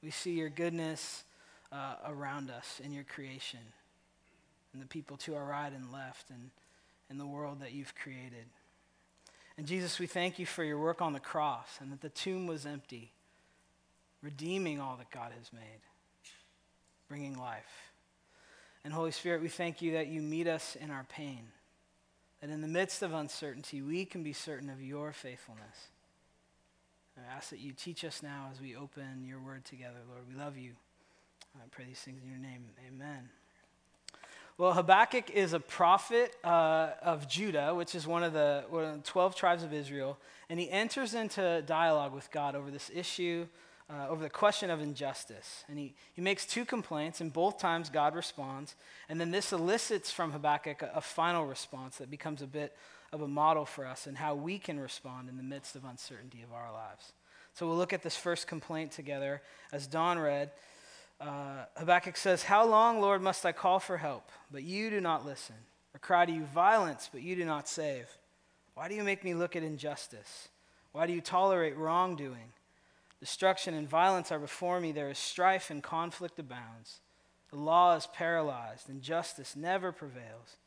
We 0.01 0.11
see 0.11 0.33
your 0.33 0.49
goodness 0.49 1.23
uh, 1.75 1.95
around 2.07 2.49
us 2.49 2.79
in 2.83 2.93
your 2.93 3.03
creation, 3.03 3.59
and 4.73 4.81
the 4.81 4.87
people 4.87 5.17
to 5.17 5.35
our 5.35 5.45
right 5.45 5.71
and 5.73 5.91
left, 5.91 6.29
and 6.29 6.49
in 7.09 7.17
the 7.17 7.25
world 7.25 7.59
that 7.61 7.73
you've 7.73 7.93
created. 7.95 8.45
And 9.57 9.67
Jesus, 9.67 9.99
we 9.99 10.07
thank 10.07 10.39
you 10.39 10.45
for 10.45 10.63
your 10.63 10.79
work 10.79 11.01
on 11.01 11.13
the 11.13 11.19
cross 11.19 11.77
and 11.79 11.91
that 11.91 12.01
the 12.01 12.09
tomb 12.09 12.47
was 12.47 12.65
empty 12.65 13.11
redeeming 14.21 14.81
all 14.81 14.97
that 14.97 15.11
God 15.11 15.31
has 15.37 15.53
made, 15.53 15.81
bringing 17.07 17.37
life. 17.37 17.91
And 18.83 18.91
Holy 18.91 19.11
Spirit, 19.11 19.41
we 19.41 19.49
thank 19.49 19.83
you 19.83 19.93
that 19.93 20.07
you 20.07 20.21
meet 20.21 20.47
us 20.47 20.75
in 20.75 20.89
our 20.89 21.05
pain, 21.09 21.43
that 22.41 22.49
in 22.49 22.61
the 22.61 22.67
midst 22.67 23.03
of 23.03 23.13
uncertainty, 23.13 23.83
we 23.83 24.03
can 24.03 24.23
be 24.23 24.33
certain 24.33 24.69
of 24.69 24.81
your 24.81 25.11
faithfulness. 25.11 25.89
I 27.17 27.35
ask 27.35 27.51
that 27.51 27.59
you 27.59 27.71
teach 27.71 28.03
us 28.03 28.21
now 28.23 28.49
as 28.51 28.59
we 28.59 28.75
open 28.75 29.23
your 29.25 29.39
word 29.39 29.63
together, 29.63 29.99
Lord. 30.09 30.23
We 30.27 30.35
love 30.35 30.57
you. 30.57 30.71
I 31.55 31.67
pray 31.71 31.85
these 31.85 31.99
things 31.99 32.21
in 32.23 32.29
your 32.29 32.39
name. 32.39 32.65
Amen. 32.87 33.29
Well, 34.57 34.73
Habakkuk 34.73 35.31
is 35.31 35.53
a 35.53 35.59
prophet 35.59 36.35
uh, 36.43 36.91
of 37.01 37.27
Judah, 37.27 37.75
which 37.75 37.93
is 37.93 38.07
one 38.07 38.23
of, 38.23 38.33
the, 38.33 38.63
one 38.69 38.85
of 38.85 39.03
the 39.03 39.09
12 39.09 39.35
tribes 39.35 39.63
of 39.63 39.73
Israel, 39.73 40.17
and 40.49 40.59
he 40.59 40.69
enters 40.69 41.13
into 41.13 41.61
dialogue 41.65 42.13
with 42.13 42.31
God 42.31 42.55
over 42.55 42.71
this 42.71 42.89
issue 42.93 43.47
uh, 43.89 44.07
over 44.09 44.23
the 44.23 44.29
question 44.29 44.69
of 44.69 44.81
injustice. 44.81 45.63
And 45.67 45.77
he, 45.77 45.93
he 46.13 46.21
makes 46.21 46.45
two 46.45 46.65
complaints, 46.65 47.21
and 47.21 47.31
both 47.31 47.59
times 47.59 47.89
God 47.89 48.15
responds. 48.15 48.75
And 49.09 49.21
then 49.21 49.31
this 49.31 49.53
elicits 49.53 50.11
from 50.11 50.31
Habakkuk 50.31 50.81
a, 50.81 50.91
a 50.95 51.01
final 51.01 51.45
response 51.45 51.97
that 51.97 52.09
becomes 52.09 52.41
a 52.41 52.47
bit 52.47 52.75
of 53.11 53.21
a 53.21 53.27
model 53.27 53.65
for 53.65 53.85
us 53.85 54.07
and 54.07 54.17
how 54.17 54.35
we 54.35 54.57
can 54.57 54.79
respond 54.79 55.29
in 55.29 55.37
the 55.37 55.43
midst 55.43 55.75
of 55.75 55.85
uncertainty 55.85 56.41
of 56.41 56.51
our 56.51 56.71
lives. 56.71 57.13
So 57.53 57.67
we'll 57.67 57.77
look 57.77 57.93
at 57.93 58.03
this 58.03 58.17
first 58.17 58.47
complaint 58.47 58.91
together. 58.91 59.41
As 59.71 59.87
Don 59.87 60.19
read, 60.19 60.51
uh, 61.19 61.65
Habakkuk 61.77 62.17
says, 62.17 62.43
How 62.43 62.65
long, 62.65 62.99
Lord, 62.99 63.21
must 63.21 63.45
I 63.45 63.51
call 63.51 63.79
for 63.79 63.97
help, 63.97 64.29
but 64.51 64.63
you 64.63 64.89
do 64.89 64.99
not 64.99 65.25
listen? 65.25 65.55
Or 65.93 65.99
cry 65.99 66.25
to 66.25 66.31
you 66.31 66.43
violence, 66.43 67.09
but 67.11 67.21
you 67.21 67.35
do 67.35 67.45
not 67.45 67.67
save? 67.67 68.07
Why 68.73 68.89
do 68.89 68.95
you 68.95 69.03
make 69.03 69.23
me 69.23 69.33
look 69.33 69.55
at 69.55 69.63
injustice? 69.63 70.49
Why 70.91 71.07
do 71.07 71.13
you 71.13 71.21
tolerate 71.21 71.77
wrongdoing? 71.77 72.51
Destruction 73.19 73.73
and 73.73 73.89
violence 73.89 74.31
are 74.31 74.39
before 74.39 74.79
me. 74.79 74.91
There 74.91 75.09
is 75.09 75.17
strife 75.17 75.69
and 75.69 75.81
conflict 75.81 76.37
abounds. 76.37 76.99
The 77.51 77.57
law 77.57 77.95
is 77.95 78.07
paralyzed, 78.07 78.89
and 78.89 79.01
justice 79.01 79.55
never 79.55 79.91
prevails. 79.91 80.57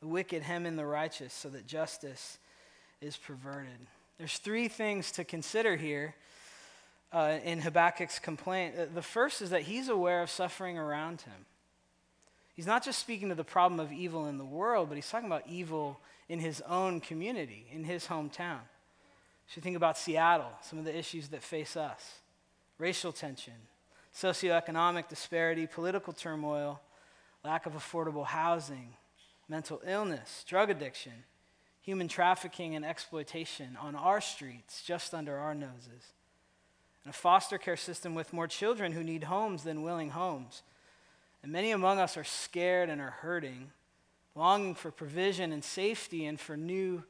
The 0.00 0.08
wicked 0.08 0.42
hem 0.42 0.64
in 0.64 0.76
the 0.76 0.86
righteous, 0.86 1.34
so 1.34 1.48
that 1.50 1.66
justice 1.66 2.38
is 3.00 3.16
perverted. 3.16 3.86
There's 4.18 4.38
three 4.38 4.68
things 4.68 5.12
to 5.12 5.24
consider 5.24 5.76
here 5.76 6.14
uh, 7.12 7.38
in 7.44 7.60
Habakkuk's 7.60 8.18
complaint. 8.18 8.74
Uh, 8.78 8.86
the 8.92 9.02
first 9.02 9.42
is 9.42 9.50
that 9.50 9.62
he's 9.62 9.88
aware 9.88 10.22
of 10.22 10.30
suffering 10.30 10.78
around 10.78 11.22
him. 11.22 11.46
He's 12.54 12.66
not 12.66 12.84
just 12.84 12.98
speaking 12.98 13.28
to 13.30 13.34
the 13.34 13.44
problem 13.44 13.80
of 13.80 13.92
evil 13.92 14.26
in 14.26 14.38
the 14.38 14.44
world, 14.44 14.88
but 14.88 14.94
he's 14.96 15.08
talking 15.08 15.26
about 15.26 15.44
evil 15.48 16.00
in 16.28 16.38
his 16.38 16.60
own 16.62 17.00
community, 17.00 17.66
in 17.72 17.84
his 17.84 18.06
hometown. 18.06 18.60
So 19.46 19.60
think 19.60 19.76
about 19.76 19.98
Seattle, 19.98 20.52
some 20.62 20.78
of 20.78 20.84
the 20.84 20.96
issues 20.96 21.28
that 21.28 21.42
face 21.42 21.76
us 21.76 22.18
racial 22.78 23.12
tension, 23.12 23.54
socioeconomic 24.14 25.08
disparity, 25.08 25.68
political 25.68 26.12
turmoil, 26.12 26.80
lack 27.44 27.64
of 27.66 27.74
affordable 27.74 28.26
housing, 28.26 28.94
mental 29.48 29.80
illness, 29.86 30.44
drug 30.48 30.68
addiction, 30.68 31.12
human 31.80 32.08
trafficking 32.08 32.74
and 32.74 32.84
exploitation 32.84 33.76
on 33.80 33.94
our 33.94 34.20
streets, 34.20 34.82
just 34.82 35.14
under 35.14 35.36
our 35.36 35.54
noses, 35.54 36.12
and 37.04 37.12
a 37.12 37.16
foster 37.16 37.58
care 37.58 37.76
system 37.76 38.14
with 38.14 38.32
more 38.32 38.46
children 38.46 38.92
who 38.92 39.02
need 39.02 39.24
homes 39.24 39.64
than 39.64 39.82
willing 39.82 40.10
homes. 40.10 40.62
And 41.42 41.50
many 41.50 41.72
among 41.72 41.98
us 41.98 42.16
are 42.16 42.24
scared 42.24 42.88
and 42.88 43.00
are 43.00 43.10
hurting, 43.10 43.70
longing 44.34 44.74
for 44.74 44.90
provision 44.90 45.52
and 45.52 45.64
safety 45.64 46.24
and 46.26 46.38
for 46.38 46.56
new 46.56 47.02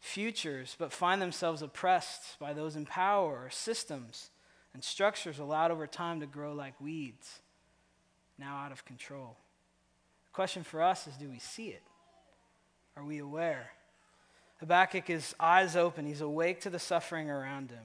futures, 0.00 0.76
but 0.78 0.92
find 0.92 1.20
themselves 1.20 1.62
oppressed 1.62 2.38
by 2.38 2.52
those 2.52 2.76
in 2.76 2.86
power 2.86 3.44
or 3.44 3.50
systems 3.50 4.30
and 4.74 4.82
structures 4.82 5.38
allowed 5.38 5.70
over 5.70 5.86
time 5.86 6.20
to 6.20 6.26
grow 6.26 6.52
like 6.52 6.80
weeds, 6.80 7.40
now 8.38 8.56
out 8.56 8.72
of 8.72 8.84
control. 8.84 9.36
The 10.26 10.32
question 10.32 10.62
for 10.62 10.82
us 10.82 11.06
is 11.06 11.14
do 11.14 11.28
we 11.28 11.38
see 11.38 11.68
it? 11.68 11.82
Are 12.96 13.04
we 13.04 13.18
aware? 13.18 13.70
Habakkuk 14.60 15.10
is 15.10 15.34
eyes 15.40 15.76
open, 15.76 16.06
he's 16.06 16.20
awake 16.20 16.60
to 16.62 16.70
the 16.70 16.78
suffering 16.78 17.28
around 17.28 17.70
him. 17.70 17.84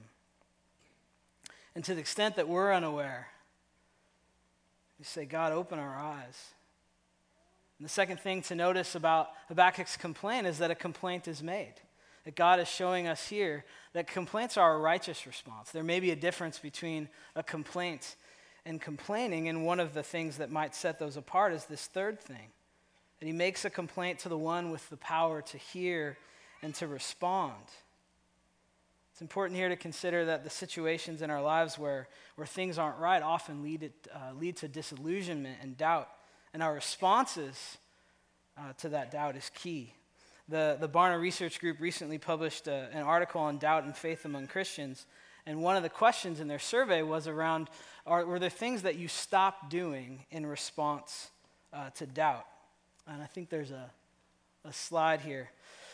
And 1.74 1.84
to 1.84 1.94
the 1.94 2.00
extent 2.00 2.36
that 2.36 2.48
we're 2.48 2.72
unaware, 2.72 3.28
we 4.98 5.04
say, 5.04 5.24
God, 5.24 5.52
open 5.52 5.78
our 5.78 5.96
eyes. 5.96 6.36
And 7.78 7.84
the 7.84 7.90
second 7.90 8.18
thing 8.20 8.42
to 8.42 8.54
notice 8.54 8.94
about 8.94 9.28
Habakkuk's 9.48 9.96
complaint 9.96 10.46
is 10.46 10.58
that 10.58 10.70
a 10.70 10.74
complaint 10.74 11.28
is 11.28 11.42
made 11.42 11.74
that 12.28 12.36
God 12.36 12.60
is 12.60 12.68
showing 12.68 13.08
us 13.08 13.26
here 13.28 13.64
that 13.94 14.06
complaints 14.06 14.58
are 14.58 14.74
a 14.74 14.78
righteous 14.78 15.26
response. 15.26 15.70
There 15.70 15.82
may 15.82 15.98
be 15.98 16.10
a 16.10 16.16
difference 16.16 16.58
between 16.58 17.08
a 17.34 17.42
complaint 17.42 18.16
and 18.66 18.78
complaining, 18.78 19.48
and 19.48 19.64
one 19.64 19.80
of 19.80 19.94
the 19.94 20.02
things 20.02 20.36
that 20.36 20.50
might 20.50 20.74
set 20.74 20.98
those 20.98 21.16
apart 21.16 21.54
is 21.54 21.64
this 21.64 21.86
third 21.86 22.20
thing 22.20 22.50
that 23.18 23.24
he 23.24 23.32
makes 23.32 23.64
a 23.64 23.70
complaint 23.70 24.18
to 24.18 24.28
the 24.28 24.36
one 24.36 24.70
with 24.70 24.90
the 24.90 24.98
power 24.98 25.40
to 25.40 25.56
hear 25.56 26.18
and 26.60 26.74
to 26.74 26.86
respond. 26.86 27.54
It's 29.18 29.22
important 29.22 29.56
here 29.56 29.68
to 29.68 29.74
consider 29.74 30.26
that 30.26 30.44
the 30.44 30.50
situations 30.50 31.22
in 31.22 31.28
our 31.28 31.42
lives 31.42 31.76
where, 31.76 32.06
where 32.36 32.46
things 32.46 32.78
aren't 32.78 32.98
right 32.98 33.20
often 33.20 33.64
lead, 33.64 33.82
it, 33.82 34.06
uh, 34.14 34.32
lead 34.38 34.58
to 34.58 34.68
disillusionment 34.68 35.58
and 35.60 35.76
doubt. 35.76 36.08
And 36.54 36.62
our 36.62 36.72
responses 36.72 37.78
uh, 38.56 38.74
to 38.74 38.90
that 38.90 39.10
doubt 39.10 39.34
is 39.34 39.50
key. 39.52 39.92
The, 40.48 40.76
the 40.78 40.88
Barna 40.88 41.20
Research 41.20 41.58
Group 41.58 41.80
recently 41.80 42.18
published 42.18 42.68
uh, 42.68 42.84
an 42.92 43.02
article 43.02 43.40
on 43.40 43.58
doubt 43.58 43.82
and 43.82 43.96
faith 43.96 44.24
among 44.24 44.46
Christians. 44.46 45.04
And 45.46 45.64
one 45.64 45.74
of 45.74 45.82
the 45.82 45.88
questions 45.88 46.38
in 46.38 46.46
their 46.46 46.60
survey 46.60 47.02
was 47.02 47.26
around 47.26 47.70
are, 48.06 48.24
were 48.24 48.38
there 48.38 48.48
things 48.48 48.82
that 48.82 48.98
you 48.98 49.08
stopped 49.08 49.68
doing 49.68 50.26
in 50.30 50.46
response 50.46 51.32
uh, 51.72 51.90
to 51.96 52.06
doubt? 52.06 52.46
And 53.08 53.20
I 53.20 53.26
think 53.26 53.50
there's 53.50 53.72
a, 53.72 53.90
a 54.64 54.72
slide 54.72 55.22
here. 55.22 55.50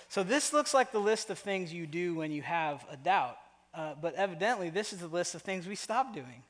So, 0.08 0.22
this 0.22 0.52
looks 0.52 0.74
like 0.74 0.92
the 0.92 0.98
list 0.98 1.30
of 1.30 1.38
things 1.38 1.72
you 1.72 1.86
do 1.86 2.14
when 2.14 2.30
you 2.30 2.42
have 2.42 2.84
a 2.90 2.96
doubt. 2.96 3.38
Uh, 3.74 3.94
but 4.00 4.14
evidently, 4.14 4.70
this 4.70 4.92
is 4.92 5.00
the 5.00 5.08
list 5.08 5.34
of 5.34 5.42
things 5.42 5.66
we 5.66 5.74
stop 5.74 6.14
doing. 6.14 6.42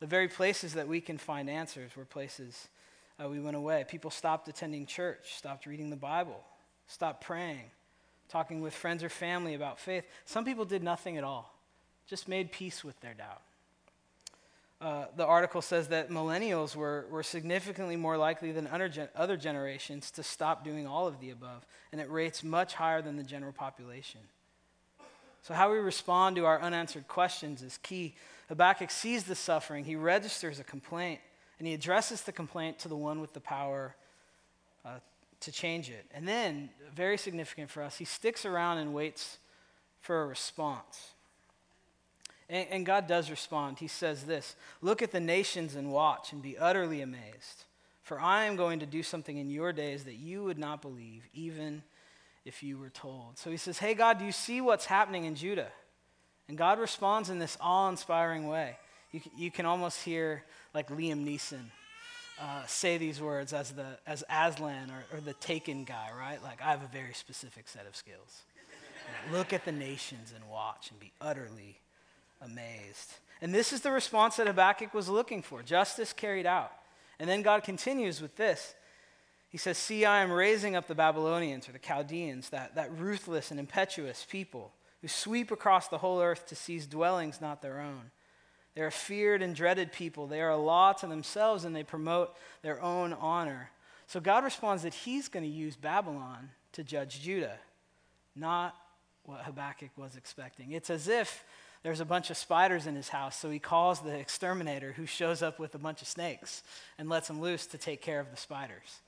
The 0.00 0.06
very 0.06 0.28
places 0.28 0.74
that 0.74 0.88
we 0.88 1.00
can 1.00 1.16
find 1.16 1.48
answers 1.48 1.96
were 1.96 2.04
places 2.04 2.68
uh, 3.22 3.28
we 3.28 3.40
went 3.40 3.56
away. 3.56 3.84
People 3.88 4.10
stopped 4.10 4.48
attending 4.48 4.86
church, 4.86 5.36
stopped 5.36 5.66
reading 5.66 5.90
the 5.90 5.96
Bible, 5.96 6.40
stopped 6.86 7.24
praying, 7.24 7.70
talking 8.28 8.60
with 8.60 8.74
friends 8.74 9.02
or 9.02 9.08
family 9.08 9.54
about 9.54 9.78
faith. 9.78 10.04
Some 10.26 10.44
people 10.44 10.64
did 10.64 10.82
nothing 10.82 11.16
at 11.16 11.24
all, 11.24 11.54
just 12.06 12.28
made 12.28 12.52
peace 12.52 12.84
with 12.84 13.00
their 13.00 13.14
doubt. 13.14 13.40
Uh, 14.78 15.06
the 15.16 15.24
article 15.24 15.62
says 15.62 15.88
that 15.88 16.10
millennials 16.10 16.76
were, 16.76 17.06
were 17.10 17.22
significantly 17.22 17.96
more 17.96 18.18
likely 18.18 18.52
than 18.52 18.66
other, 18.66 18.90
gen- 18.90 19.08
other 19.16 19.36
generations 19.36 20.10
to 20.10 20.22
stop 20.22 20.64
doing 20.64 20.86
all 20.86 21.06
of 21.06 21.18
the 21.18 21.30
above, 21.30 21.66
and 21.92 22.00
it 22.00 22.10
rates 22.10 22.44
much 22.44 22.74
higher 22.74 23.00
than 23.00 23.16
the 23.16 23.22
general 23.22 23.52
population. 23.52 24.20
So, 25.40 25.54
how 25.54 25.70
we 25.70 25.78
respond 25.78 26.36
to 26.36 26.44
our 26.44 26.60
unanswered 26.60 27.08
questions 27.08 27.62
is 27.62 27.78
key. 27.78 28.16
Habakkuk 28.48 28.90
sees 28.90 29.24
the 29.24 29.34
suffering, 29.34 29.84
he 29.84 29.96
registers 29.96 30.60
a 30.60 30.64
complaint, 30.64 31.20
and 31.58 31.66
he 31.66 31.72
addresses 31.72 32.22
the 32.22 32.32
complaint 32.32 32.78
to 32.80 32.88
the 32.88 32.96
one 32.96 33.20
with 33.20 33.32
the 33.32 33.40
power 33.40 33.96
uh, 34.84 34.98
to 35.40 35.52
change 35.52 35.88
it. 35.88 36.04
And 36.12 36.28
then, 36.28 36.68
very 36.94 37.16
significant 37.16 37.70
for 37.70 37.82
us, 37.82 37.96
he 37.96 38.04
sticks 38.04 38.44
around 38.44 38.78
and 38.78 38.92
waits 38.92 39.38
for 40.00 40.22
a 40.22 40.26
response. 40.26 41.12
And, 42.48 42.66
and 42.70 42.86
God 42.86 43.06
does 43.06 43.30
respond. 43.30 43.78
He 43.78 43.88
says 43.88 44.24
this 44.24 44.56
Look 44.80 45.02
at 45.02 45.12
the 45.12 45.20
nations 45.20 45.74
and 45.74 45.92
watch 45.92 46.32
and 46.32 46.42
be 46.42 46.58
utterly 46.58 47.00
amazed. 47.02 47.64
For 48.02 48.20
I 48.20 48.44
am 48.44 48.54
going 48.54 48.80
to 48.80 48.86
do 48.86 49.02
something 49.02 49.36
in 49.36 49.50
your 49.50 49.72
days 49.72 50.04
that 50.04 50.14
you 50.14 50.44
would 50.44 50.58
not 50.58 50.80
believe, 50.80 51.24
even 51.34 51.82
if 52.44 52.62
you 52.62 52.78
were 52.78 52.90
told. 52.90 53.36
So 53.36 53.50
he 53.50 53.56
says, 53.56 53.78
Hey, 53.78 53.94
God, 53.94 54.18
do 54.18 54.24
you 54.24 54.32
see 54.32 54.60
what's 54.60 54.86
happening 54.86 55.24
in 55.24 55.34
Judah? 55.34 55.72
And 56.48 56.56
God 56.56 56.78
responds 56.78 57.30
in 57.30 57.40
this 57.40 57.58
awe 57.60 57.88
inspiring 57.88 58.46
way. 58.46 58.76
You, 59.10 59.20
you 59.36 59.50
can 59.50 59.66
almost 59.66 60.02
hear 60.02 60.44
like 60.72 60.88
Liam 60.88 61.26
Neeson 61.26 61.64
uh, 62.40 62.64
say 62.66 62.98
these 62.98 63.20
words 63.20 63.52
as, 63.52 63.72
the, 63.72 63.98
as 64.06 64.22
Aslan 64.30 64.90
or, 64.90 65.16
or 65.16 65.20
the 65.20 65.32
taken 65.34 65.84
guy, 65.84 66.10
right? 66.16 66.42
Like, 66.42 66.62
I 66.62 66.70
have 66.70 66.82
a 66.82 66.88
very 66.88 67.14
specific 67.14 67.66
set 67.66 67.86
of 67.86 67.96
skills. 67.96 68.42
Look 69.32 69.52
at 69.52 69.64
the 69.64 69.72
nations 69.72 70.32
and 70.34 70.48
watch 70.48 70.90
and 70.90 71.00
be 71.00 71.12
utterly 71.20 71.80
amazed. 72.40 73.14
And 73.40 73.54
this 73.54 73.72
is 73.72 73.82
the 73.82 73.90
response 73.90 74.36
that 74.36 74.46
Habakkuk 74.46 74.94
was 74.94 75.08
looking 75.08 75.42
for 75.42 75.62
justice 75.62 76.12
carried 76.12 76.46
out. 76.46 76.72
And 77.18 77.28
then 77.28 77.42
God 77.42 77.64
continues 77.64 78.20
with 78.20 78.36
this. 78.36 78.74
He 79.48 79.58
says, 79.58 79.78
See, 79.78 80.04
I 80.04 80.22
am 80.22 80.32
raising 80.32 80.76
up 80.76 80.86
the 80.86 80.94
Babylonians 80.94 81.68
or 81.68 81.72
the 81.72 81.78
Chaldeans, 81.78 82.50
that, 82.50 82.74
that 82.74 82.96
ruthless 82.98 83.50
and 83.50 83.60
impetuous 83.60 84.26
people 84.28 84.72
who 85.02 85.08
sweep 85.08 85.50
across 85.50 85.88
the 85.88 85.98
whole 85.98 86.20
earth 86.20 86.46
to 86.48 86.56
seize 86.56 86.86
dwellings 86.86 87.40
not 87.40 87.62
their 87.62 87.80
own. 87.80 88.10
They 88.74 88.82
are 88.82 88.90
feared 88.90 89.40
and 89.40 89.54
dreaded 89.54 89.92
people. 89.92 90.26
They 90.26 90.42
are 90.42 90.50
a 90.50 90.56
law 90.56 90.92
to 90.94 91.06
themselves 91.06 91.64
and 91.64 91.74
they 91.74 91.82
promote 91.82 92.36
their 92.62 92.82
own 92.82 93.14
honor. 93.14 93.70
So 94.06 94.20
God 94.20 94.44
responds 94.44 94.82
that 94.82 94.94
he's 94.94 95.28
going 95.28 95.44
to 95.44 95.50
use 95.50 95.76
Babylon 95.76 96.50
to 96.72 96.84
judge 96.84 97.22
Judah, 97.22 97.58
not 98.34 98.74
what 99.24 99.40
Habakkuk 99.40 99.90
was 99.96 100.16
expecting. 100.16 100.72
It's 100.72 100.90
as 100.90 101.08
if 101.08 101.44
there's 101.82 102.00
a 102.00 102.04
bunch 102.04 102.30
of 102.30 102.36
spiders 102.36 102.86
in 102.86 102.94
his 102.94 103.08
house, 103.08 103.36
so 103.36 103.50
he 103.50 103.58
calls 103.58 104.00
the 104.00 104.16
exterminator 104.16 104.92
who 104.92 105.06
shows 105.06 105.42
up 105.42 105.58
with 105.58 105.74
a 105.74 105.78
bunch 105.78 106.02
of 106.02 106.08
snakes 106.08 106.62
and 106.98 107.08
lets 107.08 107.28
them 107.28 107.40
loose 107.40 107.66
to 107.66 107.78
take 107.78 108.02
care 108.02 108.20
of 108.20 108.30
the 108.30 108.36
spiders. 108.36 109.00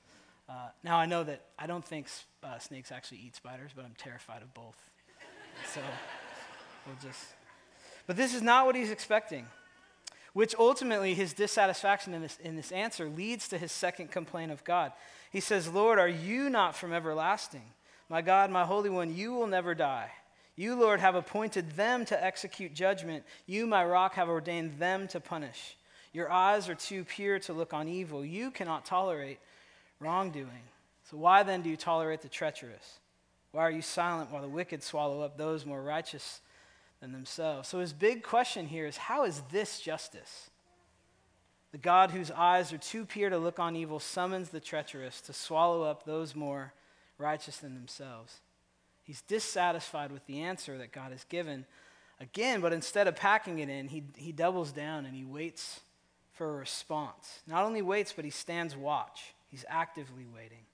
Uh, 0.48 0.68
now, 0.82 0.96
I 0.96 1.06
know 1.06 1.24
that 1.24 1.42
I 1.58 1.66
don't 1.66 1.84
think 1.84 2.06
uh, 2.42 2.58
snakes 2.58 2.90
actually 2.90 3.18
eat 3.18 3.36
spiders, 3.36 3.72
but 3.74 3.84
I'm 3.84 3.94
terrified 3.98 4.42
of 4.42 4.54
both. 4.54 4.76
so 5.74 5.80
we'll 6.86 6.96
just. 7.02 7.26
But 8.06 8.16
this 8.16 8.34
is 8.34 8.40
not 8.40 8.64
what 8.64 8.74
he's 8.74 8.90
expecting, 8.90 9.46
which 10.32 10.54
ultimately 10.58 11.12
his 11.14 11.34
dissatisfaction 11.34 12.14
in 12.14 12.22
this, 12.22 12.38
in 12.42 12.56
this 12.56 12.72
answer 12.72 13.08
leads 13.08 13.48
to 13.48 13.58
his 13.58 13.72
second 13.72 14.10
complaint 14.10 14.50
of 14.50 14.64
God. 14.64 14.92
He 15.30 15.40
says, 15.40 15.68
Lord, 15.68 15.98
are 15.98 16.08
you 16.08 16.48
not 16.48 16.74
from 16.74 16.94
everlasting? 16.94 17.74
My 18.08 18.22
God, 18.22 18.50
my 18.50 18.64
Holy 18.64 18.88
One, 18.88 19.14
you 19.14 19.34
will 19.34 19.46
never 19.46 19.74
die. 19.74 20.10
You, 20.58 20.74
Lord, 20.74 20.98
have 20.98 21.14
appointed 21.14 21.70
them 21.76 22.04
to 22.06 22.24
execute 22.24 22.74
judgment. 22.74 23.22
You, 23.46 23.64
my 23.64 23.84
rock, 23.84 24.14
have 24.14 24.28
ordained 24.28 24.80
them 24.80 25.06
to 25.08 25.20
punish. 25.20 25.76
Your 26.12 26.32
eyes 26.32 26.68
are 26.68 26.74
too 26.74 27.04
pure 27.04 27.38
to 27.38 27.52
look 27.52 27.72
on 27.72 27.86
evil. 27.86 28.24
You 28.24 28.50
cannot 28.50 28.84
tolerate 28.84 29.38
wrongdoing. 30.00 30.64
So, 31.08 31.16
why 31.16 31.44
then 31.44 31.62
do 31.62 31.70
you 31.70 31.76
tolerate 31.76 32.22
the 32.22 32.28
treacherous? 32.28 32.98
Why 33.52 33.62
are 33.62 33.70
you 33.70 33.82
silent 33.82 34.32
while 34.32 34.42
the 34.42 34.48
wicked 34.48 34.82
swallow 34.82 35.20
up 35.20 35.38
those 35.38 35.64
more 35.64 35.80
righteous 35.80 36.40
than 37.00 37.12
themselves? 37.12 37.68
So, 37.68 37.78
his 37.78 37.92
big 37.92 38.24
question 38.24 38.66
here 38.66 38.86
is 38.86 38.96
how 38.96 39.26
is 39.26 39.42
this 39.52 39.78
justice? 39.78 40.50
The 41.70 41.78
God 41.78 42.10
whose 42.10 42.32
eyes 42.32 42.72
are 42.72 42.78
too 42.78 43.04
pure 43.04 43.30
to 43.30 43.38
look 43.38 43.60
on 43.60 43.76
evil 43.76 44.00
summons 44.00 44.48
the 44.48 44.58
treacherous 44.58 45.20
to 45.20 45.32
swallow 45.32 45.84
up 45.84 46.04
those 46.04 46.34
more 46.34 46.72
righteous 47.16 47.58
than 47.58 47.74
themselves. 47.74 48.40
He's 49.08 49.22
dissatisfied 49.22 50.12
with 50.12 50.26
the 50.26 50.42
answer 50.42 50.76
that 50.76 50.92
God 50.92 51.12
has 51.12 51.24
given 51.24 51.64
again, 52.20 52.60
but 52.60 52.74
instead 52.74 53.08
of 53.08 53.16
packing 53.16 53.58
it 53.58 53.70
in, 53.70 53.88
he, 53.88 54.02
he 54.16 54.32
doubles 54.32 54.70
down 54.70 55.06
and 55.06 55.16
he 55.16 55.24
waits 55.24 55.80
for 56.34 56.50
a 56.50 56.58
response. 56.58 57.40
Not 57.46 57.64
only 57.64 57.80
waits, 57.80 58.12
but 58.12 58.26
he 58.26 58.30
stands 58.30 58.76
watch. 58.76 59.32
He's 59.50 59.64
actively 59.66 60.26
waiting. 60.26 60.66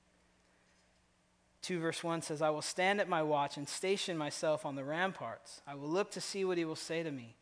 2 1.63 1.79
verse 1.79 2.03
1 2.03 2.23
says, 2.23 2.43
I 2.43 2.51
will 2.51 2.61
stand 2.61 3.01
at 3.01 3.09
my 3.09 3.23
watch 3.23 3.57
and 3.57 3.69
station 3.69 4.19
myself 4.19 4.67
on 4.67 4.75
the 4.75 4.83
ramparts. 4.83 5.61
I 5.65 5.77
will 5.77 5.89
look 5.89 6.11
to 6.11 6.21
see 6.21 6.45
what 6.45 6.59
he 6.59 6.65
will 6.65 6.75
say 6.75 7.05
to 7.05 7.13
me 7.13 7.37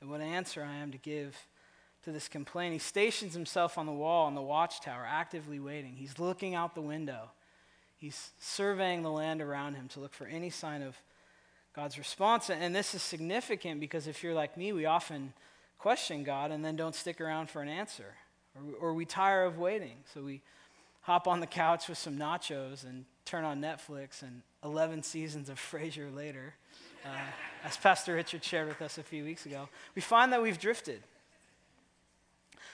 and 0.00 0.08
what 0.08 0.22
answer 0.22 0.64
I 0.64 0.76
am 0.76 0.92
to 0.92 0.98
give 0.98 1.36
to 2.04 2.10
this 2.10 2.26
complaint. 2.26 2.72
He 2.72 2.78
stations 2.78 3.34
himself 3.34 3.76
on 3.76 3.84
the 3.84 3.92
wall 3.92 4.26
on 4.26 4.34
the 4.34 4.40
watchtower, 4.40 5.06
actively 5.06 5.60
waiting. 5.60 5.94
He's 5.94 6.18
looking 6.18 6.54
out 6.54 6.74
the 6.74 6.80
window. 6.80 7.32
He's 7.98 8.30
surveying 8.38 9.02
the 9.02 9.10
land 9.10 9.42
around 9.42 9.74
him 9.74 9.88
to 9.88 10.00
look 10.00 10.14
for 10.14 10.26
any 10.26 10.50
sign 10.50 10.82
of 10.82 10.96
God's 11.74 11.98
response. 11.98 12.48
And 12.48 12.74
this 12.74 12.94
is 12.94 13.02
significant 13.02 13.80
because 13.80 14.06
if 14.06 14.22
you're 14.22 14.34
like 14.34 14.56
me, 14.56 14.72
we 14.72 14.86
often 14.86 15.32
question 15.78 16.24
God 16.24 16.50
and 16.50 16.64
then 16.64 16.76
don't 16.76 16.94
stick 16.94 17.20
around 17.20 17.50
for 17.50 17.60
an 17.60 17.68
answer. 17.68 18.14
Or, 18.54 18.90
or 18.90 18.94
we 18.94 19.04
tire 19.04 19.44
of 19.44 19.58
waiting. 19.58 19.96
So 20.14 20.22
we 20.22 20.42
hop 21.02 21.26
on 21.26 21.40
the 21.40 21.46
couch 21.46 21.88
with 21.88 21.98
some 21.98 22.18
nachos 22.18 22.84
and 22.84 23.04
turn 23.24 23.44
on 23.44 23.60
Netflix, 23.60 24.22
and 24.22 24.42
11 24.64 25.02
seasons 25.02 25.48
of 25.48 25.58
Frasier 25.58 26.14
later, 26.14 26.54
uh, 27.04 27.08
as 27.64 27.76
Pastor 27.76 28.14
Richard 28.14 28.42
shared 28.42 28.68
with 28.68 28.80
us 28.80 28.98
a 28.98 29.02
few 29.02 29.24
weeks 29.24 29.46
ago, 29.46 29.68
we 29.94 30.02
find 30.02 30.32
that 30.32 30.42
we've 30.42 30.58
drifted. 30.58 31.02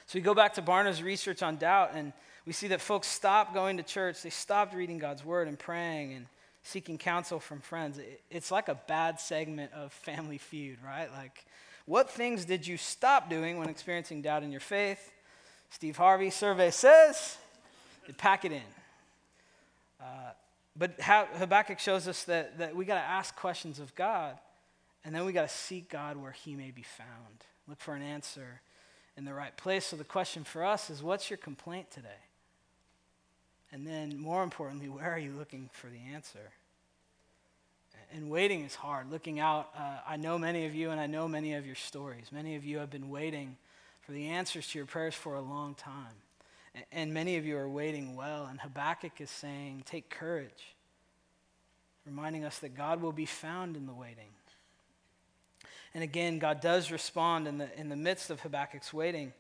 So 0.07 0.19
we 0.19 0.21
go 0.21 0.35
back 0.35 0.55
to 0.55 0.63
Barna's 0.63 1.03
research 1.03 1.43
on 1.43 1.57
doubt, 1.57 1.91
and 1.95 2.13
we 2.47 2.53
see 2.53 2.69
that 2.69 2.81
folks 2.81 3.09
stopped 3.09 3.55
going 3.55 3.79
to 3.79 3.83
church. 3.83 4.23
They 4.23 4.31
stopped 4.31 4.75
reading 4.75 4.99
God's 4.99 5.25
word 5.25 5.49
and 5.49 5.59
praying 5.59 6.13
and 6.13 6.27
seeking 6.63 6.99
counsel 6.99 7.41
from 7.41 7.61
friends. 7.61 7.99
It's 8.31 8.51
like 8.51 8.69
a 8.69 8.75
bad 8.87 9.21
segment 9.21 9.73
of 9.73 9.93
Family 9.93 10.39
Feud, 10.39 10.79
right? 10.85 11.11
Like, 11.13 11.45
what 11.87 12.11
things 12.11 12.45
did 12.45 12.67
you 12.67 12.77
stop 12.77 13.29
doing 13.29 13.59
when 13.59 13.69
experiencing 13.69 14.23
doubt 14.23 14.43
in 14.43 14.51
your 14.51 14.61
faith? 14.61 15.13
Steve 15.71 15.97
Harvey 15.97 16.31
survey 16.31 16.71
says, 16.71 17.37
pack 18.17 18.45
it 18.45 18.53
in. 18.53 18.63
Uh, 20.01 20.33
but 20.77 20.93
Habakkuk 21.01 21.79
shows 21.79 22.09
us 22.09 22.25
that, 22.25 22.59
that 22.59 22.75
we 22.75 22.85
got 22.85 22.95
to 22.95 23.01
ask 23.01 23.35
questions 23.37 23.79
of 23.79 23.95
God, 23.95 24.39
and 25.05 25.15
then 25.15 25.25
we 25.25 25.33
got 25.33 25.49
to 25.49 25.55
seek 25.55 25.89
God 25.89 26.17
where 26.17 26.33
he 26.33 26.55
may 26.55 26.71
be 26.71 26.83
found. 26.83 27.45
Look 27.69 27.81
for 27.81 27.95
an 27.95 28.03
answer 28.03 28.61
in 29.17 29.25
the 29.25 29.35
right 29.35 29.57
place. 29.57 29.87
So 29.87 29.97
the 29.97 30.05
question 30.05 30.45
for 30.45 30.65
us 30.65 30.91
is 30.91 31.03
what's 31.03 31.31
your 31.31 31.37
complaint 31.37 31.91
today? 31.91 32.09
And 33.75 33.85
then, 33.85 34.17
more 34.21 34.45
importantly, 34.45 34.89
where 34.89 35.11
are 35.11 35.19
you 35.19 35.33
looking 35.37 35.69
for 35.73 35.89
the 35.89 36.15
answer? 36.15 36.53
And 38.15 38.31
waiting 38.31 38.63
is 38.63 38.77
hard. 38.77 39.11
Looking 39.11 39.41
out, 39.41 39.71
uh, 39.77 39.97
I 40.07 40.17
know 40.17 40.39
many 40.39 40.67
of 40.67 40.77
you 40.77 40.91
and 40.91 41.01
I 41.01 41.07
know 41.07 41.27
many 41.27 41.55
of 41.55 41.67
your 41.67 41.75
stories. 41.75 42.27
Many 42.31 42.55
of 42.55 42.65
you 42.65 42.79
have 42.79 42.89
been 42.89 43.11
waiting 43.11 43.57
for 44.03 44.13
the 44.13 44.29
answers 44.29 44.69
to 44.69 44.79
your 44.79 44.87
prayers 44.87 45.17
for 45.17 45.35
a 45.35 45.41
long 45.41 45.75
time. 45.75 46.15
And 46.93 47.13
many 47.13 47.37
of 47.37 47.45
you 47.45 47.57
are 47.57 47.69
waiting 47.69 48.15
well. 48.15 48.47
And 48.49 48.61
Habakkuk 48.61 49.21
is 49.21 49.31
saying, 49.31 49.83
Take 49.87 50.09
courage, 50.09 50.77
reminding 52.07 52.45
us 52.45 52.61
that 52.61 52.77
God 52.77 53.03
will 53.03 53.11
be 53.11 53.27
found 53.27 53.77
in 53.77 53.87
the 53.87 53.93
waiting. 53.93 54.31
And 55.95 56.05
again, 56.05 56.39
God 56.39 56.61
does 56.61 56.93
respond 56.93 57.49
in 57.49 57.59
the, 57.59 57.69
in 57.77 57.89
the 57.89 57.97
midst 57.97 58.31
of 58.31 58.41
Habakkuk's 58.41 58.95
waiting. 58.95 59.33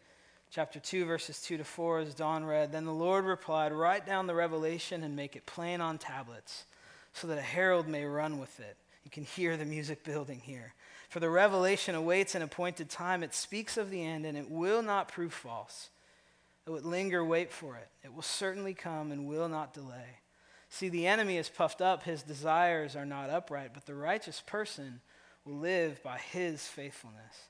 Chapter 0.54 0.78
2, 0.78 1.04
verses 1.04 1.40
2 1.40 1.56
to 1.56 1.64
4, 1.64 1.98
as 1.98 2.14
Don 2.14 2.44
read 2.44 2.70
Then 2.70 2.84
the 2.84 2.92
Lord 2.92 3.24
replied, 3.24 3.72
Write 3.72 4.06
down 4.06 4.28
the 4.28 4.36
revelation 4.36 5.02
and 5.02 5.16
make 5.16 5.34
it 5.34 5.46
plain 5.46 5.80
on 5.80 5.98
tablets, 5.98 6.66
so 7.12 7.26
that 7.26 7.38
a 7.38 7.42
herald 7.42 7.88
may 7.88 8.04
run 8.04 8.38
with 8.38 8.60
it. 8.60 8.76
You 9.02 9.10
can 9.10 9.24
hear 9.24 9.56
the 9.56 9.64
music 9.64 10.04
building 10.04 10.38
here. 10.38 10.72
For 11.08 11.18
the 11.18 11.28
revelation 11.28 11.96
awaits 11.96 12.36
an 12.36 12.42
appointed 12.42 12.88
time. 12.88 13.24
It 13.24 13.34
speaks 13.34 13.76
of 13.76 13.90
the 13.90 14.04
end, 14.04 14.24
and 14.24 14.38
it 14.38 14.48
will 14.48 14.80
not 14.80 15.08
prove 15.08 15.34
false. 15.34 15.90
It 16.68 16.70
linger, 16.84 17.24
wait 17.24 17.50
for 17.50 17.74
it. 17.74 17.88
It 18.04 18.14
will 18.14 18.22
certainly 18.22 18.74
come 18.74 19.10
and 19.10 19.26
will 19.26 19.48
not 19.48 19.74
delay. 19.74 20.20
See, 20.68 20.88
the 20.88 21.08
enemy 21.08 21.36
is 21.36 21.48
puffed 21.48 21.80
up, 21.80 22.04
his 22.04 22.22
desires 22.22 22.94
are 22.94 23.04
not 23.04 23.28
upright, 23.28 23.72
but 23.74 23.86
the 23.86 23.94
righteous 23.96 24.40
person 24.46 25.00
will 25.44 25.56
live 25.56 26.00
by 26.04 26.18
his 26.18 26.64
faithfulness. 26.64 27.48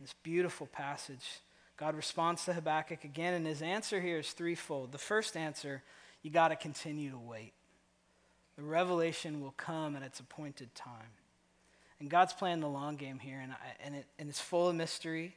This 0.00 0.14
beautiful 0.24 0.66
passage, 0.66 1.42
God 1.76 1.94
responds 1.94 2.44
to 2.46 2.54
Habakkuk 2.54 3.04
again, 3.04 3.34
and 3.34 3.46
his 3.46 3.60
answer 3.60 4.00
here 4.00 4.18
is 4.18 4.32
threefold. 4.32 4.92
The 4.92 4.98
first 4.98 5.36
answer, 5.36 5.82
you 6.22 6.30
got 6.30 6.48
to 6.48 6.56
continue 6.56 7.10
to 7.10 7.18
wait. 7.18 7.52
The 8.56 8.62
revelation 8.62 9.42
will 9.42 9.54
come 9.56 9.94
at 9.94 10.02
its 10.02 10.18
appointed 10.18 10.74
time. 10.74 11.12
And 12.00 12.08
God's 12.08 12.32
playing 12.32 12.60
the 12.60 12.68
long 12.68 12.96
game 12.96 13.18
here, 13.18 13.40
and, 13.40 13.52
I, 13.52 13.56
and, 13.84 13.94
it, 13.94 14.06
and 14.18 14.28
it's 14.28 14.40
full 14.40 14.68
of 14.68 14.76
mystery. 14.76 15.36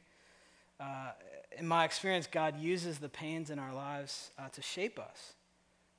Uh, 0.78 1.10
in 1.58 1.66
my 1.66 1.84
experience, 1.84 2.26
God 2.26 2.58
uses 2.58 2.98
the 2.98 3.08
pains 3.08 3.50
in 3.50 3.58
our 3.58 3.74
lives 3.74 4.30
uh, 4.38 4.48
to 4.50 4.62
shape 4.62 4.98
us. 4.98 5.34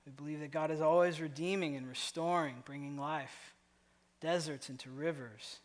We 0.06 0.12
believe 0.12 0.40
that 0.40 0.52
God 0.52 0.72
is 0.72 0.82
always 0.82 1.22
redeeming 1.22 1.76
and 1.76 1.88
restoring, 1.88 2.64
bringing 2.66 2.98
life, 2.98 3.54
deserts 4.20 4.70
into 4.70 4.90
rivers. 4.90 5.60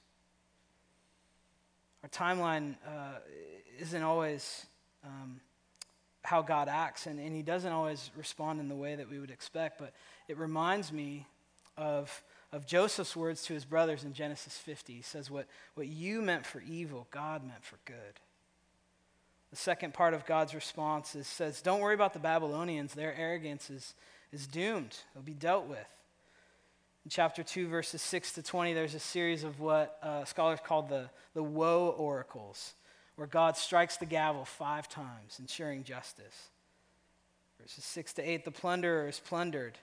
Our 2.02 2.08
timeline 2.08 2.76
uh, 2.86 3.18
isn't 3.78 4.02
always 4.02 4.66
um, 5.04 5.40
how 6.22 6.42
God 6.42 6.68
acts, 6.68 7.06
and, 7.06 7.18
and 7.18 7.34
He 7.34 7.42
doesn't 7.42 7.72
always 7.72 8.10
respond 8.16 8.60
in 8.60 8.68
the 8.68 8.76
way 8.76 8.94
that 8.94 9.10
we 9.10 9.18
would 9.18 9.30
expect, 9.30 9.78
but 9.78 9.92
it 10.28 10.38
reminds 10.38 10.92
me 10.92 11.26
of 11.76 12.22
of 12.52 12.66
Joseph's 12.66 13.16
words 13.16 13.42
to 13.44 13.54
his 13.54 13.64
brothers 13.64 14.04
in 14.04 14.12
Genesis 14.12 14.56
50. 14.56 14.94
He 14.94 15.02
says, 15.02 15.30
What, 15.30 15.46
what 15.74 15.88
you 15.88 16.22
meant 16.22 16.46
for 16.46 16.60
evil, 16.60 17.06
God 17.10 17.46
meant 17.46 17.64
for 17.64 17.78
good. 17.84 18.20
The 19.50 19.56
second 19.56 19.94
part 19.94 20.14
of 20.14 20.26
God's 20.26 20.54
response 20.54 21.14
is, 21.14 21.26
says, 21.26 21.60
Don't 21.60 21.80
worry 21.80 21.94
about 21.94 22.12
the 22.12 22.18
Babylonians. 22.18 22.94
Their 22.94 23.14
arrogance 23.14 23.70
is, 23.70 23.94
is 24.32 24.46
doomed, 24.46 24.96
it'll 25.12 25.22
be 25.22 25.34
dealt 25.34 25.66
with. 25.66 25.86
In 27.06 27.10
chapter 27.10 27.44
2, 27.44 27.68
verses 27.68 28.02
6 28.02 28.32
to 28.32 28.42
20, 28.42 28.74
there's 28.74 28.96
a 28.96 28.98
series 28.98 29.44
of 29.44 29.60
what 29.60 29.96
uh, 30.02 30.24
scholars 30.24 30.58
call 30.66 30.82
the, 30.82 31.08
the 31.34 31.42
woe 31.42 31.94
oracles, 31.96 32.74
where 33.14 33.28
God 33.28 33.56
strikes 33.56 33.96
the 33.96 34.06
gavel 34.06 34.44
five 34.44 34.88
times, 34.88 35.36
ensuring 35.38 35.84
justice. 35.84 36.48
Verses 37.62 37.84
6 37.84 38.14
to 38.14 38.28
8, 38.28 38.44
the 38.44 38.50
plunderer 38.50 39.06
is 39.06 39.20
plundered. 39.20 39.78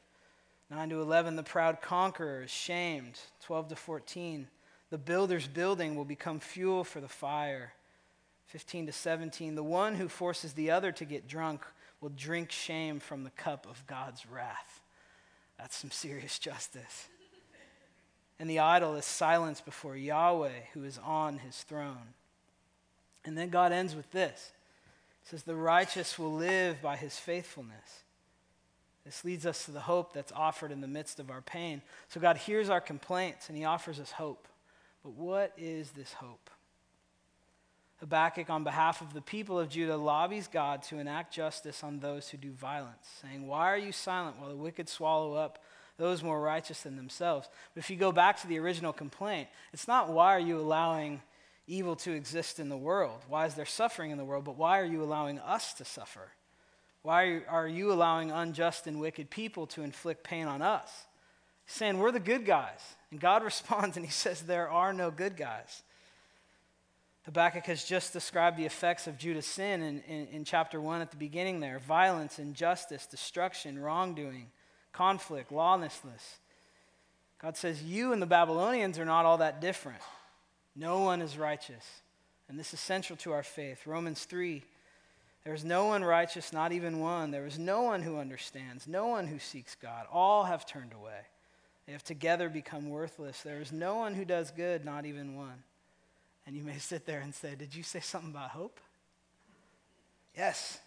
9 0.70 0.90
to 0.90 1.02
11, 1.02 1.38
the 1.38 1.44
proud 1.44 1.82
conqueror 1.82 2.44
is 2.44 2.52
shamed. 2.52 3.18
12 3.46 3.70
to 3.70 3.76
14, 3.78 4.50
the 4.90 4.98
builder's 4.98 5.48
building 5.48 5.96
will 5.96 6.04
become 6.04 6.42
fuel 6.42 6.84
for 6.84 7.00
the 7.00 7.08
fire. 7.08 7.72
15 8.48 8.88
to 8.88 8.92
17, 8.92 9.56
the 9.56 9.64
one 9.64 9.96
who 9.96 10.10
forces 10.10 10.52
the 10.52 10.72
other 10.72 10.92
to 10.92 11.06
get 11.06 11.30
drunk 11.30 11.62
will 12.02 12.12
drink 12.18 12.52
shame 12.52 13.00
from 13.00 13.24
the 13.24 13.30
cup 13.30 13.66
of 13.66 13.88
God's 13.88 14.26
wrath. 14.30 14.73
That's 15.64 15.78
some 15.78 15.92
serious 15.92 16.40
justice. 16.40 17.08
And 18.38 18.50
the 18.50 18.60
idol 18.60 18.96
is 18.96 19.06
silenced 19.06 19.64
before 19.64 19.96
Yahweh, 19.96 20.60
who 20.74 20.84
is 20.84 21.00
on 21.02 21.38
his 21.38 21.56
throne. 21.56 22.16
And 23.24 23.38
then 23.38 23.48
God 23.48 23.72
ends 23.72 23.96
with 23.96 24.12
this. 24.12 24.52
It 25.24 25.30
says, 25.30 25.44
The 25.44 25.56
righteous 25.56 26.20
will 26.20 26.34
live 26.34 26.82
by 26.82 26.98
his 26.98 27.18
faithfulness. 27.18 28.04
This 29.06 29.24
leads 29.24 29.46
us 29.46 29.64
to 29.64 29.72
the 29.72 29.80
hope 29.80 30.12
that's 30.12 30.34
offered 30.34 30.74
in 30.74 30.82
the 30.82 30.88
midst 30.88 31.18
of 31.22 31.32
our 31.32 31.42
pain. 31.42 31.82
So 32.10 32.20
God 32.20 32.36
hears 32.36 32.70
our 32.70 32.82
complaints 32.82 33.48
and 33.48 33.58
he 33.58 33.64
offers 33.64 34.02
us 34.02 34.12
hope. 34.12 34.50
But 35.02 35.14
what 35.14 35.54
is 35.58 35.92
this 35.92 36.12
hope? 36.12 36.50
Habakkuk, 38.04 38.50
on 38.50 38.66
behalf 38.66 39.00
of 39.00 39.14
the 39.14 39.22
people 39.22 39.58
of 39.58 39.70
Judah, 39.70 39.96
lobbies 39.96 40.50
God 40.52 40.84
to 40.84 41.00
enact 41.00 41.34
justice 41.34 41.86
on 41.86 42.00
those 42.00 42.28
who 42.28 42.38
do 42.38 42.52
violence, 42.52 43.08
saying, 43.22 43.48
Why 43.48 43.72
are 43.72 43.78
you 43.78 43.94
silent 43.94 44.38
while 44.38 44.50
the 44.50 44.58
wicked 44.58 44.90
swallow 44.90 45.36
up 45.36 45.64
those 45.98 46.22
more 46.22 46.42
righteous 46.42 46.82
than 46.82 46.98
themselves? 46.98 47.48
But 47.74 47.80
if 47.80 47.90
you 47.90 47.96
go 47.96 48.12
back 48.12 48.42
to 48.42 48.48
the 48.48 48.60
original 48.60 48.92
complaint, 48.92 49.48
it's 49.72 49.88
not 49.88 50.10
why 50.10 50.36
are 50.36 50.40
you 50.42 50.60
allowing 50.60 51.22
evil 51.66 51.96
to 51.96 52.12
exist 52.12 52.60
in 52.60 52.68
the 52.68 52.76
world? 52.76 53.22
Why 53.30 53.46
is 53.46 53.54
there 53.54 53.66
suffering 53.66 54.12
in 54.12 54.18
the 54.18 54.26
world? 54.26 54.44
But 54.44 54.58
why 54.58 54.82
are 54.82 54.86
you 54.86 55.02
allowing 55.02 55.40
us 55.40 55.74
to 55.76 55.86
suffer? 55.86 56.28
Why 57.04 57.44
are 57.48 57.70
you 57.70 57.94
allowing 57.94 58.32
unjust 58.32 58.86
and 58.86 59.00
wicked 59.00 59.30
people 59.30 59.66
to 59.68 59.82
inflict 59.82 60.26
pain 60.26 60.48
on 60.48 60.62
us? 60.62 61.06
Saying 61.68 62.00
we're 62.00 62.12
the 62.12 62.20
good 62.20 62.46
guys. 62.46 62.82
And 63.12 63.20
God 63.22 63.44
responds 63.46 63.96
and 63.96 64.06
he 64.06 64.12
says, 64.12 64.42
There 64.42 64.70
are 64.70 64.92
no 64.92 65.10
good 65.10 65.38
guys. 65.38 65.84
Habakkuk 67.26 67.66
has 67.68 67.84
just 67.84 68.12
described 68.12 68.58
the 68.58 68.66
effects 68.66 69.08
of 69.08 69.18
Judah's 69.18 69.46
sin 69.46 69.82
in, 69.82 70.02
in, 70.08 70.28
in, 70.28 70.44
chapter 70.44 70.82
1 70.82 71.02
at 71.02 71.12
the 71.12 71.18
beginning 71.18 71.62
there 71.62 71.80
violence, 71.80 72.38
injustice, 72.38 73.06
destruction, 73.06 73.80
wrongdoing, 73.80 74.48
conflict, 74.92 75.52
lawlessness. 75.52 76.40
God 77.42 77.56
says, 77.56 77.82
You 77.82 78.12
and 78.12 78.22
the 78.22 78.26
Babylonians 78.26 79.00
are 79.00 79.06
not 79.06 79.26
all 79.26 79.38
that 79.38 79.62
different. 79.62 80.02
No 80.76 81.00
one 81.00 81.22
is 81.22 81.38
righteous. 81.38 82.02
And 82.50 82.60
this 82.60 82.74
is 82.74 82.80
central 82.80 83.16
to 83.18 83.32
our 83.32 83.44
faith. 83.44 83.88
Romans 83.88 84.26
3 84.26 84.64
there 85.44 85.54
is 85.54 85.66
no 85.66 85.86
one 85.86 86.04
righteous, 86.04 86.54
not 86.54 86.72
even 86.72 87.00
one. 87.00 87.32
There 87.32 87.46
is 87.46 87.60
no 87.60 87.82
one 87.82 88.02
who 88.02 88.18
understands, 88.18 88.88
no 88.88 89.08
one 89.08 89.28
who 89.28 89.40
seeks 89.40 89.76
God. 89.76 90.06
All 90.12 90.46
have 90.46 90.66
turned 90.66 90.94
away. 90.94 91.20
They 91.86 91.92
have 91.92 92.04
together 92.04 92.48
become 92.48 92.90
worthless. 92.90 93.42
There 93.42 93.60
is 93.60 93.74
no 93.74 93.96
one 93.96 94.14
who 94.14 94.24
does 94.24 94.52
good, 94.52 94.86
not 94.86 95.06
even 95.06 95.36
one. 95.36 95.64
And 96.46 96.56
you 96.56 96.64
may 96.64 96.78
sit 96.80 97.06
there 97.06 97.22
and 97.22 97.34
say, 97.34 97.56
Did 97.56 97.76
you 97.76 97.84
say 97.84 98.00
something 98.00 98.32
about 98.32 98.52
hope? 98.52 98.80
Yes. 100.36 100.80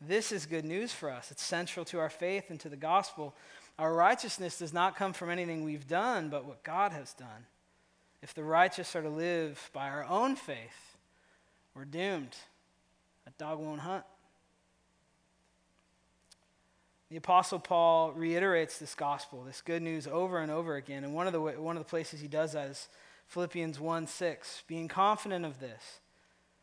This 0.00 0.30
is 0.30 0.46
good 0.46 0.64
news 0.64 0.92
for 0.92 1.10
us. 1.10 1.32
It's 1.32 1.42
central 1.42 1.84
to 1.86 1.98
our 1.98 2.10
faith 2.10 2.50
and 2.50 2.60
to 2.60 2.68
the 2.68 2.76
gospel. 2.76 3.34
Our 3.78 3.92
righteousness 3.92 4.58
does 4.58 4.72
not 4.72 4.96
come 4.96 5.12
from 5.12 5.28
anything 5.28 5.64
we've 5.64 5.88
done, 5.88 6.28
but 6.28 6.44
what 6.44 6.62
God 6.62 6.92
has 6.92 7.12
done. 7.14 7.46
If 8.22 8.34
the 8.34 8.44
righteous 8.44 8.94
are 8.94 9.02
to 9.02 9.08
live 9.08 9.70
by 9.72 9.88
our 9.88 10.04
own 10.04 10.36
faith, 10.36 10.96
we're 11.74 11.84
doomed. 11.84 12.36
A 13.26 13.30
dog 13.38 13.58
won't 13.58 13.80
hunt. 13.80 14.04
The 17.10 17.16
Apostle 17.16 17.58
Paul 17.58 18.12
reiterates 18.12 18.78
this 18.78 18.94
gospel, 18.94 19.42
this 19.44 19.62
good 19.62 19.82
news, 19.82 20.06
over 20.06 20.38
and 20.38 20.50
over 20.50 20.76
again. 20.76 21.04
And 21.04 21.14
one 21.14 21.26
of 21.26 21.32
the, 21.32 21.40
one 21.40 21.76
of 21.76 21.82
the 21.82 21.88
places 21.88 22.20
he 22.20 22.28
does 22.28 22.52
that 22.52 22.68
is 22.68 22.88
Philippians 23.28 23.78
1 23.78 24.06
6. 24.06 24.64
Being 24.66 24.88
confident 24.88 25.44
of 25.44 25.60
this, 25.60 26.00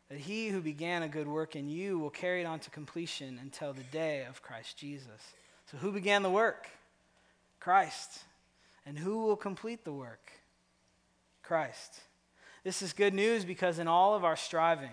that 0.08 0.18
he 0.18 0.48
who 0.48 0.60
began 0.60 1.02
a 1.02 1.08
good 1.08 1.28
work 1.28 1.56
in 1.56 1.68
you 1.68 1.98
will 1.98 2.10
carry 2.10 2.42
it 2.42 2.46
on 2.46 2.58
to 2.60 2.70
completion 2.70 3.38
until 3.40 3.72
the 3.72 3.82
day 3.84 4.24
of 4.28 4.42
Christ 4.42 4.76
Jesus. 4.76 5.32
So, 5.70 5.78
who 5.78 5.92
began 5.92 6.22
the 6.22 6.30
work? 6.30 6.68
Christ. 7.60 8.20
And 8.84 8.98
who 8.98 9.22
will 9.22 9.36
complete 9.36 9.84
the 9.84 9.92
work? 9.92 10.30
Christ. 11.42 12.00
This 12.62 12.82
is 12.82 12.92
good 12.92 13.14
news 13.14 13.44
because 13.44 13.78
in 13.78 13.88
all 13.88 14.14
of 14.14 14.24
our 14.24 14.36
striving, 14.36 14.90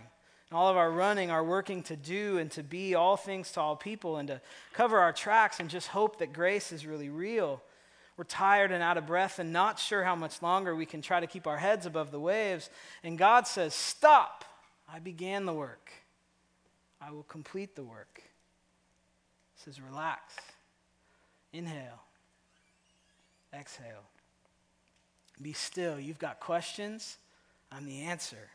all 0.51 0.69
of 0.69 0.77
our 0.77 0.91
running, 0.91 1.31
our 1.31 1.43
working 1.43 1.81
to 1.83 1.95
do 1.95 2.37
and 2.37 2.51
to 2.51 2.61
be 2.61 2.93
all 2.93 3.17
things 3.17 3.51
to 3.51 3.61
all 3.61 3.75
people 3.75 4.17
and 4.17 4.27
to 4.27 4.41
cover 4.73 4.99
our 4.99 5.13
tracks 5.13 5.59
and 5.59 5.69
just 5.69 5.87
hope 5.87 6.19
that 6.19 6.33
grace 6.33 6.71
is 6.71 6.85
really 6.85 7.09
real. 7.09 7.61
We're 8.15 8.25
tired 8.25 8.71
and 8.71 8.83
out 8.83 8.97
of 8.97 9.07
breath 9.07 9.39
and 9.39 9.51
not 9.51 9.79
sure 9.79 10.03
how 10.03 10.15
much 10.15 10.41
longer 10.41 10.75
we 10.75 10.85
can 10.85 11.01
try 11.01 11.19
to 11.19 11.27
keep 11.27 11.47
our 11.47 11.57
heads 11.57 11.85
above 11.85 12.11
the 12.11 12.19
waves. 12.19 12.69
And 13.03 13.17
God 13.17 13.47
says, 13.47 13.73
Stop! 13.73 14.45
I 14.91 14.99
began 14.99 15.45
the 15.45 15.53
work. 15.53 15.91
I 17.01 17.11
will 17.11 17.23
complete 17.23 17.75
the 17.75 17.83
work. 17.83 18.21
He 19.55 19.63
says, 19.63 19.81
Relax. 19.81 20.35
Inhale. 21.51 22.03
Exhale. 23.53 24.03
Be 25.41 25.53
still. 25.53 25.99
You've 25.99 26.19
got 26.19 26.39
questions. 26.39 27.17
I'm 27.71 27.85
the 27.85 28.01
answer. 28.01 28.49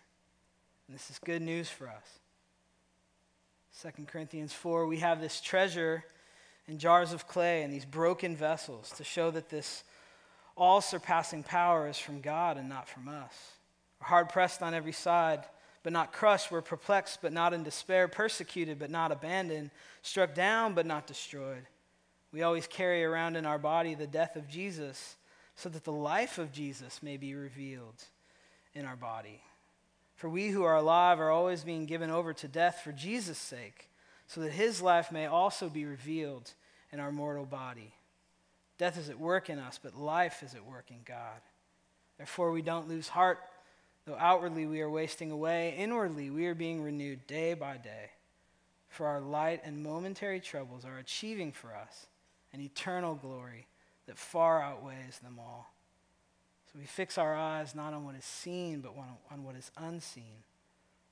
And 0.86 0.94
this 0.94 1.10
is 1.10 1.18
good 1.18 1.42
news 1.42 1.68
for 1.68 1.88
us. 1.88 2.18
2 3.82 4.04
Corinthians 4.06 4.52
4, 4.52 4.86
we 4.86 4.98
have 4.98 5.20
this 5.20 5.40
treasure 5.40 6.04
in 6.68 6.78
jars 6.78 7.12
of 7.12 7.26
clay 7.26 7.62
and 7.62 7.72
these 7.72 7.84
broken 7.84 8.36
vessels 8.36 8.92
to 8.96 9.02
show 9.02 9.30
that 9.30 9.48
this 9.48 9.82
all 10.56 10.80
surpassing 10.80 11.42
power 11.42 11.88
is 11.88 11.98
from 11.98 12.20
God 12.20 12.56
and 12.58 12.68
not 12.68 12.88
from 12.88 13.08
us. 13.08 13.32
We're 14.00 14.08
hard 14.08 14.28
pressed 14.28 14.62
on 14.62 14.74
every 14.74 14.92
side, 14.92 15.44
but 15.82 15.92
not 15.92 16.12
crushed. 16.12 16.50
We're 16.50 16.62
perplexed, 16.62 17.20
but 17.22 17.32
not 17.32 17.54
in 17.54 17.62
despair. 17.62 18.08
Persecuted, 18.08 18.78
but 18.78 18.90
not 18.90 19.12
abandoned. 19.12 19.70
Struck 20.02 20.34
down, 20.34 20.74
but 20.74 20.84
not 20.86 21.06
destroyed. 21.06 21.66
We 22.32 22.42
always 22.42 22.66
carry 22.66 23.04
around 23.04 23.36
in 23.36 23.46
our 23.46 23.58
body 23.58 23.94
the 23.94 24.06
death 24.06 24.36
of 24.36 24.48
Jesus, 24.48 25.16
so 25.56 25.68
that 25.68 25.84
the 25.84 25.92
life 25.92 26.38
of 26.38 26.52
Jesus 26.52 27.02
may 27.02 27.16
be 27.16 27.34
revealed 27.34 28.04
in 28.74 28.84
our 28.84 28.96
body. 28.96 29.40
For 30.16 30.28
we 30.28 30.48
who 30.48 30.64
are 30.64 30.76
alive 30.76 31.20
are 31.20 31.30
always 31.30 31.62
being 31.62 31.86
given 31.86 32.10
over 32.10 32.32
to 32.34 32.48
death 32.48 32.80
for 32.82 32.92
Jesus' 32.92 33.38
sake, 33.38 33.88
so 34.28 34.42
that 34.42 34.52
his 34.52 34.80
life 34.80 35.10
may 35.10 35.26
also 35.26 35.68
be 35.68 35.86
revealed 35.86 36.52
in 36.92 37.00
our 37.00 37.10
mortal 37.10 37.46
body. 37.46 37.94
Death 38.76 38.98
is 38.98 39.08
at 39.08 39.18
work 39.18 39.50
in 39.50 39.58
us, 39.58 39.80
but 39.82 39.98
life 39.98 40.42
is 40.42 40.54
at 40.54 40.64
work 40.64 40.90
in 40.90 40.98
God. 41.04 41.40
Therefore, 42.18 42.52
we 42.52 42.62
don't 42.62 42.88
lose 42.88 43.08
heart, 43.08 43.38
though 44.04 44.16
outwardly 44.18 44.66
we 44.66 44.82
are 44.82 44.90
wasting 44.90 45.30
away. 45.30 45.74
Inwardly, 45.76 46.30
we 46.30 46.46
are 46.46 46.54
being 46.54 46.82
renewed 46.82 47.26
day 47.26 47.54
by 47.54 47.78
day. 47.78 48.10
For 48.88 49.06
our 49.06 49.20
light 49.20 49.62
and 49.64 49.82
momentary 49.82 50.40
troubles 50.40 50.84
are 50.84 50.98
achieving 50.98 51.52
for 51.52 51.74
us 51.74 52.06
an 52.52 52.60
eternal 52.60 53.14
glory 53.14 53.66
that 54.06 54.18
far 54.18 54.62
outweighs 54.62 55.18
them 55.22 55.38
all. 55.38 55.72
So 56.72 56.78
we 56.78 56.84
fix 56.84 57.16
our 57.16 57.34
eyes 57.34 57.74
not 57.74 57.94
on 57.94 58.04
what 58.04 58.14
is 58.14 58.24
seen, 58.24 58.80
but 58.80 58.92
on 59.30 59.42
what 59.42 59.56
is 59.56 59.70
unseen. 59.76 60.44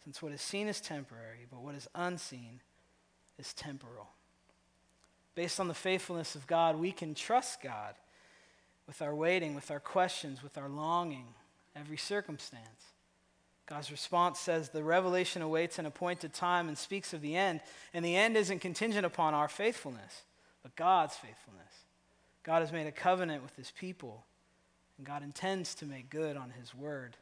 Since 0.04 0.22
what 0.22 0.32
is 0.32 0.40
seen 0.40 0.68
is 0.68 0.80
temporary, 0.80 1.46
but 1.50 1.62
what 1.62 1.74
is 1.74 1.88
unseen 1.94 2.60
is 3.38 3.52
temporal. 3.52 4.08
Based 5.34 5.60
on 5.60 5.68
the 5.68 5.74
faithfulness 5.74 6.34
of 6.34 6.46
God, 6.46 6.76
we 6.76 6.92
can 6.92 7.14
trust 7.14 7.62
God 7.62 7.94
with 8.86 9.02
our 9.02 9.14
waiting, 9.14 9.54
with 9.54 9.70
our 9.70 9.80
questions, 9.80 10.42
with 10.42 10.56
our 10.56 10.68
longing, 10.68 11.26
every 11.74 11.96
circumstance. 11.96 12.92
God's 13.66 13.90
response 13.90 14.38
says 14.38 14.68
the 14.68 14.84
revelation 14.84 15.42
awaits 15.42 15.78
an 15.78 15.86
appointed 15.86 16.32
time 16.32 16.68
and 16.68 16.78
speaks 16.78 17.12
of 17.12 17.20
the 17.20 17.36
end. 17.36 17.60
And 17.92 18.04
the 18.04 18.16
end 18.16 18.36
isn't 18.36 18.60
contingent 18.60 19.04
upon 19.04 19.34
our 19.34 19.48
faithfulness, 19.48 20.22
but 20.62 20.76
God's 20.76 21.16
faithfulness. 21.16 21.72
God 22.44 22.60
has 22.60 22.70
made 22.70 22.86
a 22.86 22.92
covenant 22.92 23.42
with 23.42 23.56
his 23.56 23.72
people, 23.72 24.24
and 24.96 25.06
God 25.06 25.24
intends 25.24 25.74
to 25.76 25.84
make 25.84 26.08
good 26.10 26.36
on 26.36 26.50
his 26.50 26.74
word. 26.74 27.16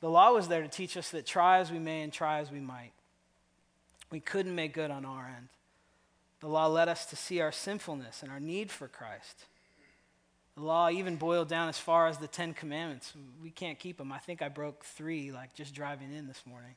The 0.00 0.08
law 0.08 0.32
was 0.32 0.46
there 0.46 0.62
to 0.62 0.68
teach 0.68 0.96
us 0.96 1.10
that 1.10 1.26
try 1.26 1.58
as 1.58 1.72
we 1.72 1.80
may 1.80 2.02
and 2.02 2.12
try 2.12 2.38
as 2.38 2.52
we 2.52 2.60
might, 2.60 2.92
we 4.12 4.20
couldn't 4.20 4.54
make 4.54 4.74
good 4.74 4.90
on 4.90 5.04
our 5.04 5.26
end. 5.26 5.48
The 6.40 6.48
law 6.48 6.66
led 6.66 6.88
us 6.88 7.06
to 7.06 7.16
see 7.16 7.40
our 7.40 7.50
sinfulness 7.50 8.22
and 8.22 8.30
our 8.30 8.38
need 8.38 8.70
for 8.70 8.86
Christ. 8.86 9.46
The 10.54 10.62
law 10.62 10.90
even 10.90 11.16
boiled 11.16 11.48
down 11.48 11.70
as 11.70 11.78
far 11.78 12.08
as 12.08 12.18
the 12.18 12.28
Ten 12.28 12.52
Commandments. 12.52 13.14
We 13.42 13.50
can't 13.50 13.78
keep 13.78 13.96
them. 13.96 14.12
I 14.12 14.18
think 14.18 14.42
I 14.42 14.50
broke 14.50 14.84
three, 14.84 15.32
like 15.32 15.54
just 15.54 15.74
driving 15.74 16.12
in 16.12 16.28
this 16.28 16.42
morning. 16.44 16.74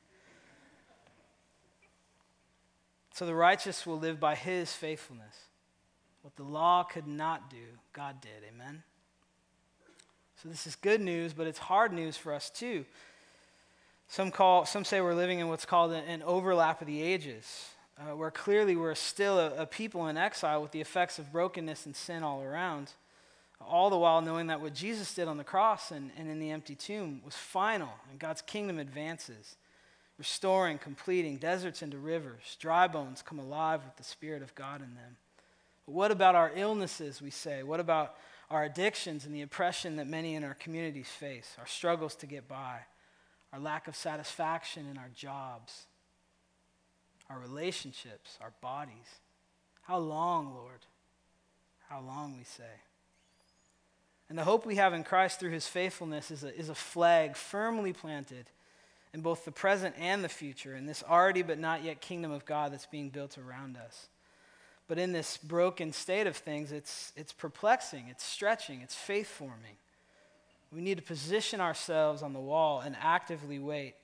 So 3.13 3.26
the 3.26 3.36
righteous 3.36 3.86
will 3.86 4.00
live 4.00 4.19
by 4.19 4.36
his 4.36 4.71
faithfulness. 4.71 5.36
What 6.21 6.38
the 6.38 6.43
law 6.43 6.84
could 6.84 7.08
not 7.08 7.50
do, 7.50 7.58
God 7.91 8.21
did. 8.21 8.50
Amen? 8.54 8.82
So 10.41 10.48
this 10.48 10.65
is 10.65 10.76
good 10.76 11.02
news, 11.02 11.34
but 11.34 11.48
it's 11.48 11.60
hard 11.60 11.91
news 11.91 12.15
for 12.15 12.34
us 12.34 12.50
too. 12.50 12.86
Some, 14.08 14.32
call, 14.32 14.65
some 14.65 14.86
say 14.86 15.02
we're 15.02 15.13
living 15.13 15.39
in 15.39 15.48
what's 15.48 15.65
called 15.65 15.91
an 15.91 16.24
overlap 16.24 16.82
of 16.82 16.88
the 16.88 17.02
ages, 17.02 17.70
uh, 18.00 18.15
where 18.15 18.32
clearly 18.32 18.76
we're 18.76 18.96
still 18.96 19.39
a, 19.39 19.63
a 19.63 19.65
people 19.65 20.08
in 20.08 20.18
exile 20.18 20.62
with 20.62 20.72
the 20.72 20.82
effects 20.82 21.20
of 21.20 21.32
brokenness 21.32 21.86
and 21.86 21.96
sin 21.96 22.24
all 22.24 22.41
around 22.41 22.91
all 23.62 23.89
the 23.89 23.98
while 23.98 24.22
knowing 24.22 24.48
that 24.48 24.62
what 24.62 24.74
Jesus 24.74 25.13
did 25.13 25.28
on 25.28 25.38
the 25.38 25.44
cross 25.44 25.91
and, 25.91 26.12
and 26.18 26.30
in 26.30 26.39
the 26.39 26.52
empty 26.52 26.76
tomb 26.76 27.22
was 27.24 27.36
final, 27.36 27.89
and 28.10 28.20
God's 28.20 28.41
kingdom 28.41 28.80
advances, 28.80 29.56
restoring, 30.18 30.78
completing 30.78 31.38
deserts 31.38 31.82
into 31.82 31.98
rivers, 31.98 32.58
dry 32.60 32.88
bones 32.88 33.22
come 33.22 33.39
alive 33.39 33.82
with 33.84 33.96
the 33.98 34.04
Spirit 34.04 34.41
of 34.41 34.56
God 34.56 34.82
in 34.82 34.96
them. 34.96 35.18
But 35.86 35.94
what 35.94 36.12
about 36.12 36.36
our 36.36 36.52
illnesses, 36.56 37.22
we 37.22 37.32
say? 37.32 37.63
What 37.63 37.80
about 37.80 38.15
our 38.50 38.63
addictions 38.63 39.26
and 39.26 39.34
the 39.34 39.41
oppression 39.41 39.96
that 39.98 40.08
many 40.08 40.36
in 40.36 40.44
our 40.44 40.54
communities 40.54 41.10
face, 41.10 41.56
our 41.60 41.68
struggles 41.68 42.15
to 42.15 42.26
get 42.26 42.48
by, 42.48 42.80
our 43.56 43.62
lack 43.62 43.88
of 43.88 43.96
satisfaction 43.96 44.86
in 44.91 44.98
our 44.98 45.10
jobs, 45.15 45.86
our 47.30 47.39
relationships, 47.39 48.38
our 48.41 48.52
bodies? 48.60 49.20
How 49.84 49.98
long, 49.98 50.54
Lord? 50.54 50.86
How 51.88 52.02
long, 52.02 52.36
we 52.38 52.44
say? 52.44 52.63
And 54.28 54.38
the 54.38 54.44
hope 54.44 54.65
we 54.65 54.76
have 54.76 54.94
in 54.94 55.06
Christ 55.06 55.39
through 55.39 55.52
his 55.52 55.68
faithfulness 55.68 56.32
is 56.32 56.44
a, 56.44 56.54
is 56.54 56.68
a 56.68 56.76
flag 56.76 57.38
firmly 57.38 57.94
planted 57.94 58.50
in 59.13 59.22
both 59.22 59.46
the 59.46 59.52
present 59.52 59.96
and 59.98 60.22
the 60.22 60.30
future, 60.30 60.76
in 60.76 60.86
this 60.86 61.02
already 61.10 61.41
but 61.41 61.58
not 61.58 61.82
yet 61.82 62.02
kingdom 62.02 62.32
of 62.32 62.46
God 62.46 62.74
that's 62.74 62.88
being 62.88 63.10
built 63.10 63.38
around 63.38 63.78
us. 63.78 64.10
But 64.89 65.00
in 65.00 65.13
this 65.13 65.38
broken 65.38 65.94
state 65.94 66.28
of 66.28 66.36
things, 66.36 66.74
it's, 66.74 67.13
it's 67.15 67.32
perplexing, 67.32 68.08
it's 68.10 68.26
stretching, 68.26 68.82
it's 68.82 68.96
faith 68.96 69.30
forming. 69.30 69.78
We 70.76 70.82
need 70.82 70.98
to 70.98 71.04
position 71.04 71.62
ourselves 71.62 72.22
on 72.22 72.34
the 72.34 72.40
wall 72.40 72.82
and 72.82 72.96
actively 73.00 73.60
wait 73.60 73.96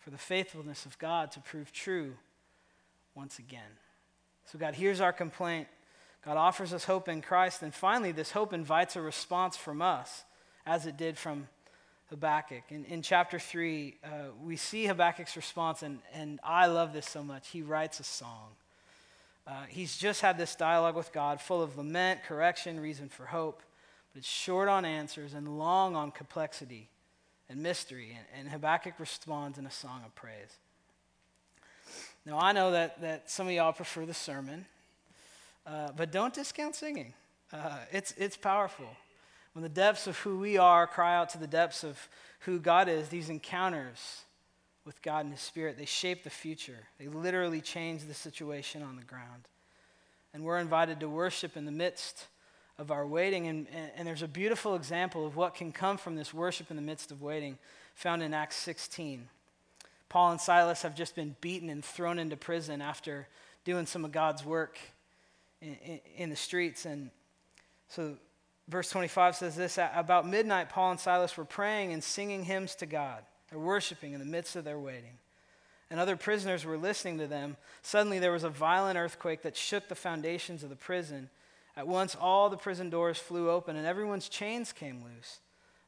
for 0.00 0.10
the 0.10 0.18
faithfulness 0.18 0.84
of 0.84 0.98
God 0.98 1.30
to 1.32 1.40
prove 1.40 1.72
true 1.72 2.14
once 3.14 3.38
again. 3.38 3.78
So, 4.46 4.58
God, 4.58 4.74
hears 4.74 5.00
our 5.00 5.12
complaint 5.12 5.68
God 6.24 6.36
offers 6.36 6.74
us 6.74 6.84
hope 6.84 7.08
in 7.08 7.22
Christ. 7.22 7.62
And 7.62 7.74
finally, 7.74 8.12
this 8.12 8.30
hope 8.32 8.52
invites 8.52 8.96
a 8.96 9.00
response 9.00 9.56
from 9.56 9.80
us, 9.80 10.24
as 10.66 10.86
it 10.86 10.96
did 10.96 11.16
from 11.16 11.48
Habakkuk. 12.10 12.64
In, 12.68 12.84
in 12.84 13.02
chapter 13.02 13.38
3, 13.38 13.96
uh, 14.04 14.08
we 14.44 14.56
see 14.56 14.84
Habakkuk's 14.84 15.36
response, 15.36 15.82
and, 15.82 16.00
and 16.12 16.38
I 16.44 16.66
love 16.66 16.92
this 16.92 17.08
so 17.08 17.22
much. 17.22 17.48
He 17.48 17.62
writes 17.62 18.00
a 18.00 18.04
song. 18.04 18.50
Uh, 19.46 19.62
he's 19.68 19.96
just 19.96 20.20
had 20.20 20.36
this 20.36 20.54
dialogue 20.54 20.94
with 20.94 21.12
God 21.12 21.40
full 21.40 21.62
of 21.62 21.78
lament, 21.78 22.22
correction, 22.24 22.78
reason 22.78 23.08
for 23.08 23.24
hope, 23.24 23.62
but 24.12 24.20
it's 24.20 24.28
short 24.28 24.68
on 24.68 24.84
answers 24.84 25.34
and 25.34 25.58
long 25.58 25.94
on 25.94 26.10
complexity 26.10 26.88
and 27.48 27.62
mystery. 27.62 28.16
And, 28.16 28.40
and 28.40 28.48
Habakkuk 28.48 28.94
responds 28.98 29.58
in 29.58 29.66
a 29.66 29.70
song 29.70 30.02
of 30.04 30.14
praise. 30.14 30.58
Now, 32.26 32.38
I 32.38 32.52
know 32.52 32.72
that, 32.72 33.00
that 33.00 33.30
some 33.30 33.46
of 33.46 33.52
y'all 33.52 33.72
prefer 33.72 34.04
the 34.04 34.14
sermon, 34.14 34.66
uh, 35.66 35.92
but 35.96 36.12
don't 36.12 36.34
discount 36.34 36.74
singing. 36.74 37.14
Uh, 37.52 37.78
it's, 37.92 38.12
it's 38.16 38.36
powerful. 38.36 38.86
When 39.52 39.62
the 39.62 39.68
depths 39.68 40.06
of 40.06 40.18
who 40.18 40.38
we 40.38 40.58
are 40.58 40.86
cry 40.86 41.16
out 41.16 41.30
to 41.30 41.38
the 41.38 41.46
depths 41.46 41.82
of 41.82 42.08
who 42.40 42.60
God 42.60 42.88
is, 42.88 43.08
these 43.08 43.30
encounters 43.30 44.22
with 44.84 45.02
God 45.02 45.24
and 45.24 45.34
His 45.34 45.40
Spirit, 45.40 45.76
they 45.76 45.84
shape 45.86 46.22
the 46.22 46.30
future. 46.30 46.86
They 46.98 47.08
literally 47.08 47.60
change 47.60 48.04
the 48.04 48.14
situation 48.14 48.82
on 48.82 48.96
the 48.96 49.02
ground. 49.02 49.48
And 50.32 50.44
we're 50.44 50.58
invited 50.58 51.00
to 51.00 51.08
worship 51.08 51.56
in 51.56 51.64
the 51.64 51.72
midst 51.72 52.26
of 52.80 52.90
our 52.90 53.06
waiting. 53.06 53.46
And, 53.46 53.66
and 53.94 54.08
there's 54.08 54.22
a 54.22 54.28
beautiful 54.28 54.74
example 54.74 55.26
of 55.26 55.36
what 55.36 55.54
can 55.54 55.70
come 55.70 55.98
from 55.98 56.16
this 56.16 56.32
worship 56.32 56.70
in 56.70 56.76
the 56.76 56.82
midst 56.82 57.12
of 57.12 57.22
waiting 57.22 57.58
found 57.94 58.22
in 58.22 58.32
Acts 58.32 58.56
16. 58.56 59.28
Paul 60.08 60.32
and 60.32 60.40
Silas 60.40 60.82
have 60.82 60.96
just 60.96 61.14
been 61.14 61.36
beaten 61.42 61.68
and 61.68 61.84
thrown 61.84 62.18
into 62.18 62.36
prison 62.36 62.80
after 62.80 63.28
doing 63.64 63.84
some 63.84 64.04
of 64.04 64.10
God's 64.10 64.44
work 64.44 64.78
in, 65.60 66.00
in, 66.16 66.30
the 66.30 66.36
streets. 66.36 66.86
And 66.86 67.10
so, 67.88 68.16
verse 68.66 68.88
25 68.88 69.36
says 69.36 69.54
this 69.54 69.78
About 69.78 70.26
midnight, 70.26 70.70
Paul 70.70 70.92
and 70.92 71.00
Silas 71.00 71.36
were 71.36 71.44
praying 71.44 71.92
and 71.92 72.02
singing 72.02 72.44
hymns 72.44 72.74
to 72.76 72.86
God. 72.86 73.22
They're 73.50 73.60
worshiping 73.60 74.14
in 74.14 74.20
the 74.20 74.26
midst 74.26 74.56
of 74.56 74.64
their 74.64 74.78
waiting. 74.78 75.18
And 75.90 76.00
other 76.00 76.16
prisoners 76.16 76.64
were 76.64 76.78
listening 76.78 77.18
to 77.18 77.26
them. 77.26 77.56
Suddenly, 77.82 78.20
there 78.20 78.32
was 78.32 78.44
a 78.44 78.48
violent 78.48 78.96
earthquake 78.98 79.42
that 79.42 79.56
shook 79.56 79.88
the 79.88 79.94
foundations 79.94 80.62
of 80.62 80.70
the 80.70 80.76
prison. 80.76 81.28
At 81.80 81.88
once, 81.88 82.14
all 82.14 82.50
the 82.50 82.58
prison 82.58 82.90
doors 82.90 83.16
flew 83.16 83.48
open, 83.48 83.74
and 83.74 83.86
everyone's 83.86 84.28
chains 84.28 84.70
came 84.70 85.02
loose. 85.02 85.40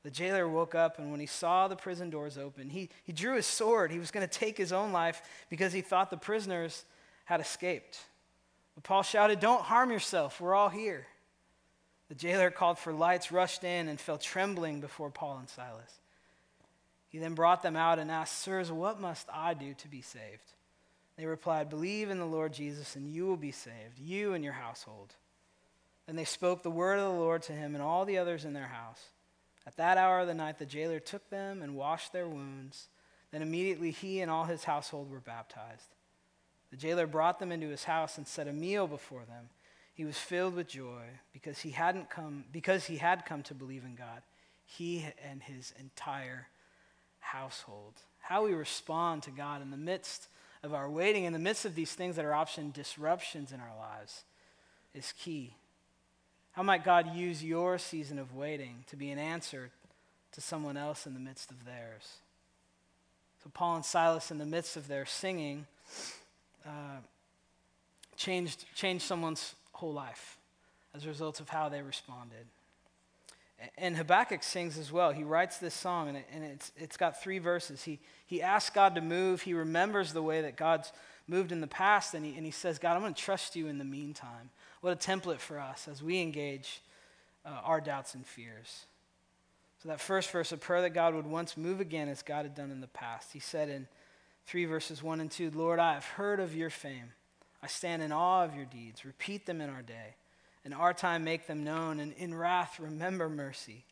The 0.05 0.11
jailer 0.11 0.49
woke 0.49 0.75
up, 0.75 0.99
and 0.99 1.11
when 1.11 1.21
he 1.21 1.27
saw 1.27 1.69
the 1.69 1.77
prison 1.77 2.09
doors 2.09 2.39
open, 2.39 2.71
he, 2.71 2.89
he 3.05 3.13
drew 3.13 3.37
his 3.37 3.45
sword. 3.45 3.93
He 3.93 3.99
was 3.99 4.11
going 4.11 4.27
to 4.27 4.39
take 4.39 4.57
his 4.57 4.73
own 4.73 4.93
life 4.93 5.21
because 5.51 5.75
he 5.75 5.83
thought 5.83 6.09
the 6.09 6.17
prisoners 6.17 6.87
had 7.27 7.43
escaped. 7.43 7.99
But 8.75 8.85
Paul 8.85 9.03
shouted, 9.03 9.39
Don't 9.39 9.61
harm 9.61 9.91
yourself. 9.91 10.41
We're 10.41 10.55
all 10.55 10.71
here. 10.71 11.07
The 12.09 12.15
jailer 12.15 12.51
called 12.51 12.79
for 12.79 12.95
lights, 12.95 13.31
rushed 13.31 13.63
in, 13.63 13.87
and 13.89 14.01
fell 14.01 14.17
trembling 14.17 14.81
before 14.81 15.11
Paul 15.11 15.41
and 15.41 15.49
Silas. 15.51 16.01
He 17.11 17.19
then 17.19 17.35
brought 17.35 17.63
them 17.63 17.77
out 17.77 17.99
and 17.99 18.11
asked, 18.11 18.39
Sirs, 18.39 18.73
what 18.73 18.99
must 18.99 19.29
I 19.31 19.53
do 19.53 19.75
to 19.75 19.89
be 19.89 20.01
saved? 20.01 20.55
They 21.19 21.27
replied, 21.27 21.69
Believe 21.69 22.09
in 22.09 22.19
the 22.19 22.25
Lord 22.25 22.55
Jesus, 22.55 22.97
and 22.97 23.13
you 23.13 23.27
will 23.27 23.37
be 23.37 23.53
saved, 23.53 23.99
you 23.99 24.33
and 24.33 24.43
your 24.43 24.55
household. 24.55 25.17
Then 26.07 26.17
they 26.17 26.25
spoke 26.25 26.62
the 26.62 26.71
word 26.71 26.99
of 26.99 27.12
the 27.12 27.21
Lord 27.21 27.43
to 27.43 27.53
him 27.53 27.75
and 27.75 27.83
all 27.83 28.05
the 28.05 28.19
others 28.19 28.45
in 28.45 28.53
their 28.53 28.69
house. 28.69 29.01
At 29.67 29.77
that 29.77 29.99
hour 29.99 30.21
of 30.21 30.27
the 30.27 30.35
night, 30.35 30.59
the 30.59 30.67
jailer 30.67 30.99
took 30.99 31.31
them 31.31 31.62
and 31.62 31.77
washed 31.77 32.12
their 32.12 32.27
wounds. 32.27 32.88
Then 33.31 33.43
immediately 33.43 33.93
he 33.93 34.21
and 34.21 34.31
all 34.31 34.45
his 34.45 34.65
household 34.65 35.11
were 35.11 35.21
baptized. 35.21 35.95
The 36.71 36.77
jailer 36.77 37.07
brought 37.07 37.38
them 37.38 37.53
into 37.53 37.69
his 37.69 37.85
house 37.85 38.19
and 38.19 38.27
set 38.27 38.49
a 38.49 38.53
meal 38.53 38.87
before 38.87 39.25
them. 39.25 39.51
He 39.95 40.05
was 40.05 40.19
filled 40.19 40.55
with 40.55 40.69
joy 40.69 41.05
because 41.33 41.61
he 41.61 41.71
hadn't 41.71 42.11
come 42.11 42.45
because 42.51 42.87
he 42.87 42.97
had 42.97 43.27
come 43.27 43.43
to 43.45 43.55
believe 43.55 43.85
in 43.85 43.95
God. 43.95 44.23
He 44.65 45.07
and 45.29 45.43
his 45.43 45.75
entire 45.79 46.49
household 47.21 47.95
how 48.23 48.45
we 48.45 48.55
respond 48.55 49.25
to 49.25 49.31
God 49.31 49.61
in 49.61 49.71
the 49.71 49.77
midst 49.77 50.29
of 50.62 50.73
our 50.73 50.88
waiting, 50.88 51.25
in 51.25 51.33
the 51.33 51.38
midst 51.38 51.65
of 51.65 51.75
these 51.75 51.93
things 51.93 52.17
that 52.17 52.25
are 52.25 52.35
often 52.35 52.71
disruptions 52.71 53.53
in 53.53 53.61
our 53.61 53.77
lives, 53.77 54.25
is 54.95 55.12
key. 55.19 55.57
How 56.53 56.62
might 56.62 56.85
God 56.85 57.15
use 57.15 57.43
your 57.43 57.79
season 57.79 58.19
of 58.19 58.35
waiting 58.35 58.85
to 58.88 58.97
be 58.97 59.11
an 59.11 59.19
answer 59.19 59.71
to 60.33 60.41
someone 60.41 60.77
else 60.77 61.07
in 61.07 61.15
the 61.15 61.21
midst 61.21 61.51
of 61.51 61.65
theirs? 61.65 62.19
So, 63.43 63.51
Paul 63.53 63.77
and 63.77 63.85
Silas, 63.85 64.31
in 64.31 64.38
the 64.38 64.47
midst 64.47 64.77
of 64.77 64.87
their 64.87 65.07
singing, 65.07 65.67
uh, 66.67 67.01
changed, 68.17 68.67
changed 68.75 69.05
someone's 69.05 69.55
whole 69.73 69.93
life 69.93 70.37
as 70.95 71.05
a 71.07 71.09
result 71.09 71.41
of 71.41 71.49
how 71.49 71.69
they 71.69 71.83
responded. 71.83 72.47
And 73.79 73.97
Habakkuk 73.97 74.43
sings 74.43 74.77
as 74.77 74.93
well. 74.93 75.12
He 75.12 75.25
writes 75.25 75.59
this 75.59 75.75
song, 75.75 76.09
and, 76.09 76.17
it, 76.19 76.27
and 76.33 76.45
it's, 76.45 76.73
it's 76.77 76.97
got 76.97 77.23
three 77.23 77.38
verses. 77.38 77.83
He, 77.83 78.01
he 78.27 78.43
asks 78.43 78.71
God 78.71 78.95
to 78.97 79.01
move. 79.01 79.43
He 79.43 79.55
remembers 79.55 80.12
the 80.12 80.23
way 80.23 80.43
that 80.43 80.57
God's 80.57 80.93
moved 81.29 81.53
in 81.53 81.61
the 81.61 81.67
past, 81.67 82.15
and 82.15 82.25
he, 82.25 82.37
and 82.37 82.45
he 82.45 82.51
says, 82.51 82.79
God, 82.79 82.95
I'm 82.95 83.01
going 83.01 83.15
to 83.15 83.23
trust 83.23 83.57
you 83.57 83.69
in 83.69 83.79
the 83.79 83.85
meantime. 83.85 84.51
What 84.83 84.92
a 84.92 84.97
template 84.97 85.38
for 85.38 85.59
us 85.59 85.88
as 85.88 86.03
we 86.03 86.21
engage 86.21 86.83
uh, 87.47 87.51
our 87.64 87.81
doubts 87.81 88.14
and 88.14 88.27
fears. 88.27 88.87
So, 89.81 89.88
that 89.88 90.01
first 90.01 90.31
verse, 90.31 90.53
a 90.53 90.57
prayer 90.57 90.83
that 90.83 90.90
God 90.90 91.14
would 91.14 91.27
once 91.27 91.57
move 91.57 91.81
again 91.81 92.09
as 92.09 92.23
God 92.23 92.45
had 92.45 92.55
done 92.55 92.71
in 92.71 92.81
the 92.81 92.88
past. 92.88 93.33
He 93.33 93.38
said 93.38 93.68
in 93.68 93.87
3 94.47 94.64
verses 94.64 95.03
1 95.03 95.21
and 95.21 95.31
2, 95.31 95.53
Lord, 95.55 95.79
I 95.79 95.95
have 95.95 96.05
heard 96.05 96.40
of 96.40 96.55
your 96.55 96.68
fame. 96.71 97.12
I 97.62 97.68
stand 97.68 98.03
in 98.03 98.11
awe 98.11 98.45
of 98.45 98.57
your 98.57 98.64
deeds. 98.64 99.05
Repeat 99.05 99.47
them 99.47 99.61
in 99.61 99.71
our 99.71 99.83
day. 99.83 100.16
In 100.64 100.73
our 100.73 100.92
time, 100.92 101.25
make 101.25 101.47
them 101.47 101.62
known. 101.62 102.01
And 102.01 102.12
in 102.14 102.35
wrath, 102.35 102.81
remember 102.81 103.29
mercy. 103.29 103.85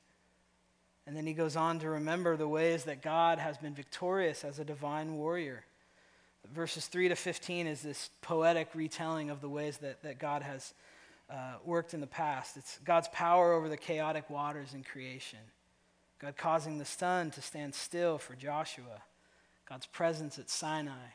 And 1.07 1.17
then 1.17 1.27
he 1.27 1.35
goes 1.35 1.55
on 1.55 1.79
to 1.81 1.91
remember 1.91 2.37
the 2.37 2.49
ways 2.49 2.85
that 2.85 3.03
God 3.03 3.39
has 3.39 3.59
been 3.59 3.75
victorious 3.75 4.45
as 4.45 4.59
a 4.59 4.65
divine 4.65 5.15
warrior. 5.15 5.65
Verses 6.53 6.87
3 6.87 7.09
to 7.09 7.15
15 7.15 7.67
is 7.67 7.83
this 7.83 8.11
poetic 8.23 8.71
retelling 8.75 9.31
of 9.31 9.41
the 9.41 9.49
ways 9.49 9.79
that, 9.79 10.03
that 10.03 10.19
God 10.19 10.43
has 10.43 10.75
uh, 11.31 11.55
worked 11.65 11.95
in 11.95 12.01
the 12.01 12.07
past. 12.07 12.57
It's 12.57 12.79
God's 12.85 13.09
power 13.09 13.53
over 13.53 13.69
the 13.69 13.77
chaotic 13.77 14.29
waters 14.29 14.75
in 14.75 14.83
creation, 14.83 15.39
God 16.19 16.37
causing 16.37 16.79
the 16.79 16.85
sun 16.85 17.31
to 17.33 17.43
stand 17.43 17.75
still 17.75 18.19
for 18.19 18.35
Joshua, 18.35 19.03
God's 19.69 19.87
presence 19.87 20.39
at 20.39 20.51
Sinai, 20.51 21.13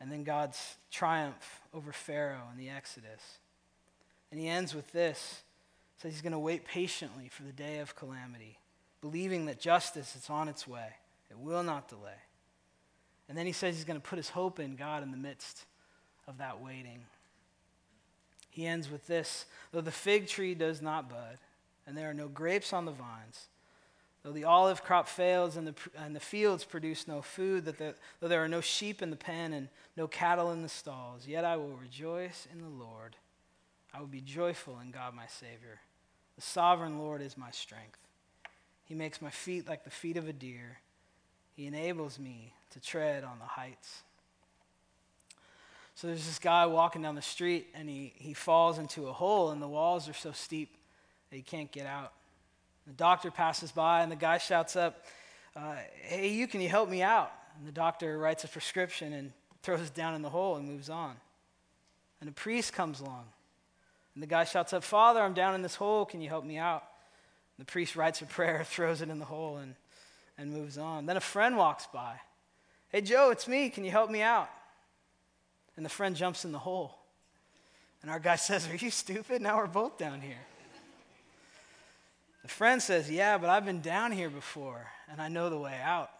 and 0.00 0.10
then 0.10 0.24
God's 0.24 0.76
triumph 0.90 1.60
over 1.72 1.92
Pharaoh 1.92 2.48
in 2.52 2.58
the 2.58 2.70
Exodus. 2.70 3.38
And 4.32 4.40
he 4.40 4.48
ends 4.48 4.74
with 4.74 4.90
this 4.92 5.42
says 6.00 6.12
he's 6.12 6.22
going 6.22 6.32
to 6.32 6.38
wait 6.38 6.64
patiently 6.64 7.28
for 7.28 7.42
the 7.42 7.52
day 7.52 7.78
of 7.80 7.94
calamity, 7.94 8.58
believing 9.02 9.46
that 9.46 9.60
justice 9.60 10.16
is 10.16 10.30
on 10.30 10.48
its 10.48 10.66
way. 10.66 10.88
It 11.30 11.38
will 11.38 11.62
not 11.62 11.88
delay. 11.88 12.16
And 13.30 13.38
then 13.38 13.46
he 13.46 13.52
says 13.52 13.76
he's 13.76 13.84
going 13.84 14.00
to 14.00 14.06
put 14.06 14.16
his 14.16 14.30
hope 14.30 14.58
in 14.58 14.74
God 14.74 15.04
in 15.04 15.12
the 15.12 15.16
midst 15.16 15.64
of 16.26 16.38
that 16.38 16.60
waiting. 16.60 17.04
He 18.50 18.66
ends 18.66 18.90
with 18.90 19.06
this 19.06 19.46
Though 19.70 19.80
the 19.80 19.92
fig 19.92 20.26
tree 20.26 20.52
does 20.52 20.82
not 20.82 21.08
bud, 21.08 21.38
and 21.86 21.96
there 21.96 22.10
are 22.10 22.14
no 22.14 22.26
grapes 22.26 22.72
on 22.72 22.86
the 22.86 22.90
vines, 22.90 23.46
though 24.24 24.32
the 24.32 24.42
olive 24.42 24.82
crop 24.82 25.06
fails 25.06 25.56
and 25.56 25.68
the, 25.68 25.74
and 25.96 26.16
the 26.16 26.18
fields 26.18 26.64
produce 26.64 27.06
no 27.06 27.22
food, 27.22 27.66
that 27.66 27.78
the, 27.78 27.94
though 28.18 28.26
there 28.26 28.42
are 28.42 28.48
no 28.48 28.60
sheep 28.60 29.00
in 29.00 29.10
the 29.10 29.16
pen 29.16 29.52
and 29.52 29.68
no 29.96 30.08
cattle 30.08 30.50
in 30.50 30.62
the 30.62 30.68
stalls, 30.68 31.28
yet 31.28 31.44
I 31.44 31.56
will 31.56 31.76
rejoice 31.76 32.48
in 32.52 32.60
the 32.60 32.84
Lord. 32.84 33.14
I 33.94 34.00
will 34.00 34.08
be 34.08 34.20
joyful 34.20 34.80
in 34.80 34.90
God 34.90 35.14
my 35.14 35.28
Savior. 35.28 35.78
The 36.34 36.42
sovereign 36.42 36.98
Lord 36.98 37.22
is 37.22 37.38
my 37.38 37.52
strength. 37.52 38.00
He 38.86 38.96
makes 38.96 39.22
my 39.22 39.30
feet 39.30 39.68
like 39.68 39.84
the 39.84 39.90
feet 39.90 40.16
of 40.16 40.26
a 40.26 40.32
deer. 40.32 40.80
He 41.60 41.66
enables 41.66 42.18
me 42.18 42.54
to 42.70 42.80
tread 42.80 43.22
on 43.22 43.38
the 43.38 43.44
heights. 43.44 44.00
So 45.94 46.06
there's 46.06 46.24
this 46.24 46.38
guy 46.38 46.64
walking 46.64 47.02
down 47.02 47.16
the 47.16 47.20
street 47.20 47.66
and 47.74 47.86
he, 47.86 48.14
he 48.16 48.32
falls 48.32 48.78
into 48.78 49.08
a 49.08 49.12
hole, 49.12 49.50
and 49.50 49.60
the 49.60 49.68
walls 49.68 50.08
are 50.08 50.14
so 50.14 50.32
steep 50.32 50.74
that 51.28 51.36
he 51.36 51.42
can't 51.42 51.70
get 51.70 51.84
out. 51.84 52.14
The 52.86 52.94
doctor 52.94 53.30
passes 53.30 53.72
by, 53.72 54.00
and 54.00 54.10
the 54.10 54.16
guy 54.16 54.38
shouts 54.38 54.74
up, 54.74 55.04
uh, 55.54 55.74
Hey, 56.00 56.28
you, 56.28 56.48
can 56.48 56.62
you 56.62 56.70
help 56.70 56.88
me 56.88 57.02
out? 57.02 57.30
And 57.58 57.68
the 57.68 57.72
doctor 57.72 58.16
writes 58.16 58.42
a 58.44 58.48
prescription 58.48 59.12
and 59.12 59.30
throws 59.62 59.82
it 59.82 59.94
down 59.94 60.14
in 60.14 60.22
the 60.22 60.30
hole 60.30 60.56
and 60.56 60.66
moves 60.66 60.88
on. 60.88 61.14
And 62.22 62.30
a 62.30 62.32
priest 62.32 62.72
comes 62.72 63.00
along. 63.00 63.26
And 64.14 64.22
the 64.22 64.26
guy 64.26 64.44
shouts 64.44 64.72
up, 64.72 64.82
Father, 64.82 65.20
I'm 65.20 65.34
down 65.34 65.54
in 65.54 65.60
this 65.60 65.74
hole. 65.74 66.06
Can 66.06 66.22
you 66.22 66.30
help 66.30 66.46
me 66.46 66.56
out? 66.56 66.84
And 67.58 67.66
the 67.66 67.70
priest 67.70 67.96
writes 67.96 68.22
a 68.22 68.24
prayer, 68.24 68.64
throws 68.66 69.02
it 69.02 69.10
in 69.10 69.18
the 69.18 69.26
hole, 69.26 69.58
and, 69.58 69.74
and 70.40 70.50
moves 70.50 70.78
on. 70.78 71.06
Then 71.06 71.18
a 71.18 71.20
friend 71.20 71.56
walks 71.56 71.86
by. 71.92 72.14
Hey, 72.88 73.02
Joe, 73.02 73.30
it's 73.30 73.46
me. 73.46 73.68
Can 73.68 73.84
you 73.84 73.90
help 73.90 74.10
me 74.10 74.22
out? 74.22 74.48
And 75.76 75.84
the 75.84 75.90
friend 75.90 76.16
jumps 76.16 76.44
in 76.44 76.52
the 76.52 76.58
hole. 76.58 76.96
And 78.02 78.10
our 78.10 78.18
guy 78.18 78.36
says, 78.36 78.66
Are 78.68 78.76
you 78.76 78.90
stupid? 78.90 79.42
Now 79.42 79.58
we're 79.58 79.66
both 79.66 79.98
down 79.98 80.20
here. 80.20 80.40
The 82.42 82.48
friend 82.48 82.82
says, 82.82 83.10
Yeah, 83.10 83.36
but 83.38 83.50
I've 83.50 83.66
been 83.66 83.82
down 83.82 84.12
here 84.12 84.30
before, 84.30 84.86
and 85.10 85.20
I 85.20 85.28
know 85.28 85.50
the 85.50 85.58
way 85.58 85.78
out. 85.82 86.10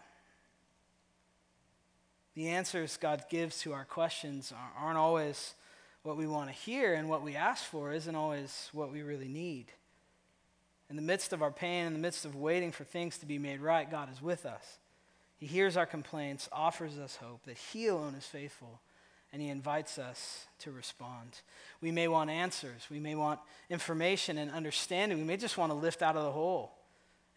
The 2.35 2.49
answers 2.49 2.95
God 2.95 3.25
gives 3.29 3.59
to 3.61 3.73
our 3.73 3.83
questions 3.83 4.53
aren't 4.77 4.97
always 4.97 5.55
what 6.03 6.15
we 6.15 6.27
want 6.27 6.49
to 6.49 6.55
hear, 6.55 6.93
and 6.93 7.09
what 7.09 7.23
we 7.23 7.35
ask 7.35 7.65
for 7.65 7.91
isn't 7.91 8.15
always 8.15 8.69
what 8.71 8.91
we 8.91 9.01
really 9.01 9.27
need. 9.27 9.65
In 10.91 10.97
the 10.97 11.01
midst 11.01 11.31
of 11.31 11.41
our 11.41 11.51
pain, 11.51 11.85
in 11.85 11.93
the 11.93 11.99
midst 11.99 12.25
of 12.25 12.35
waiting 12.35 12.73
for 12.73 12.83
things 12.83 13.17
to 13.19 13.25
be 13.25 13.37
made 13.37 13.61
right, 13.61 13.89
God 13.89 14.11
is 14.11 14.21
with 14.21 14.45
us. 14.45 14.77
He 15.37 15.45
hears 15.45 15.77
our 15.77 15.85
complaints, 15.85 16.49
offers 16.51 16.99
us 16.99 17.15
hope 17.15 17.45
that 17.45 17.57
He 17.57 17.87
alone 17.87 18.13
is 18.13 18.25
faithful, 18.25 18.81
and 19.31 19.41
He 19.41 19.47
invites 19.47 19.97
us 19.97 20.47
to 20.59 20.71
respond. 20.71 21.39
We 21.79 21.93
may 21.93 22.09
want 22.09 22.29
answers, 22.29 22.87
we 22.91 22.99
may 22.99 23.15
want 23.15 23.39
information 23.69 24.37
and 24.37 24.51
understanding, 24.51 25.17
we 25.17 25.23
may 25.23 25.37
just 25.37 25.57
want 25.57 25.71
to 25.71 25.77
lift 25.77 26.01
out 26.01 26.17
of 26.17 26.25
the 26.25 26.31
hole. 26.33 26.73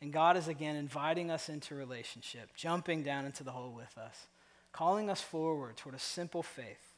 And 0.02 0.12
God 0.12 0.36
is 0.36 0.48
again 0.48 0.74
inviting 0.74 1.30
us 1.30 1.48
into 1.48 1.76
relationship, 1.76 2.50
jumping 2.56 3.04
down 3.04 3.24
into 3.24 3.44
the 3.44 3.52
hole 3.52 3.70
with 3.70 3.96
us, 3.96 4.26
calling 4.72 5.08
us 5.08 5.20
forward 5.20 5.76
toward 5.76 5.94
a 5.94 6.00
simple 6.00 6.42
faith. 6.42 6.90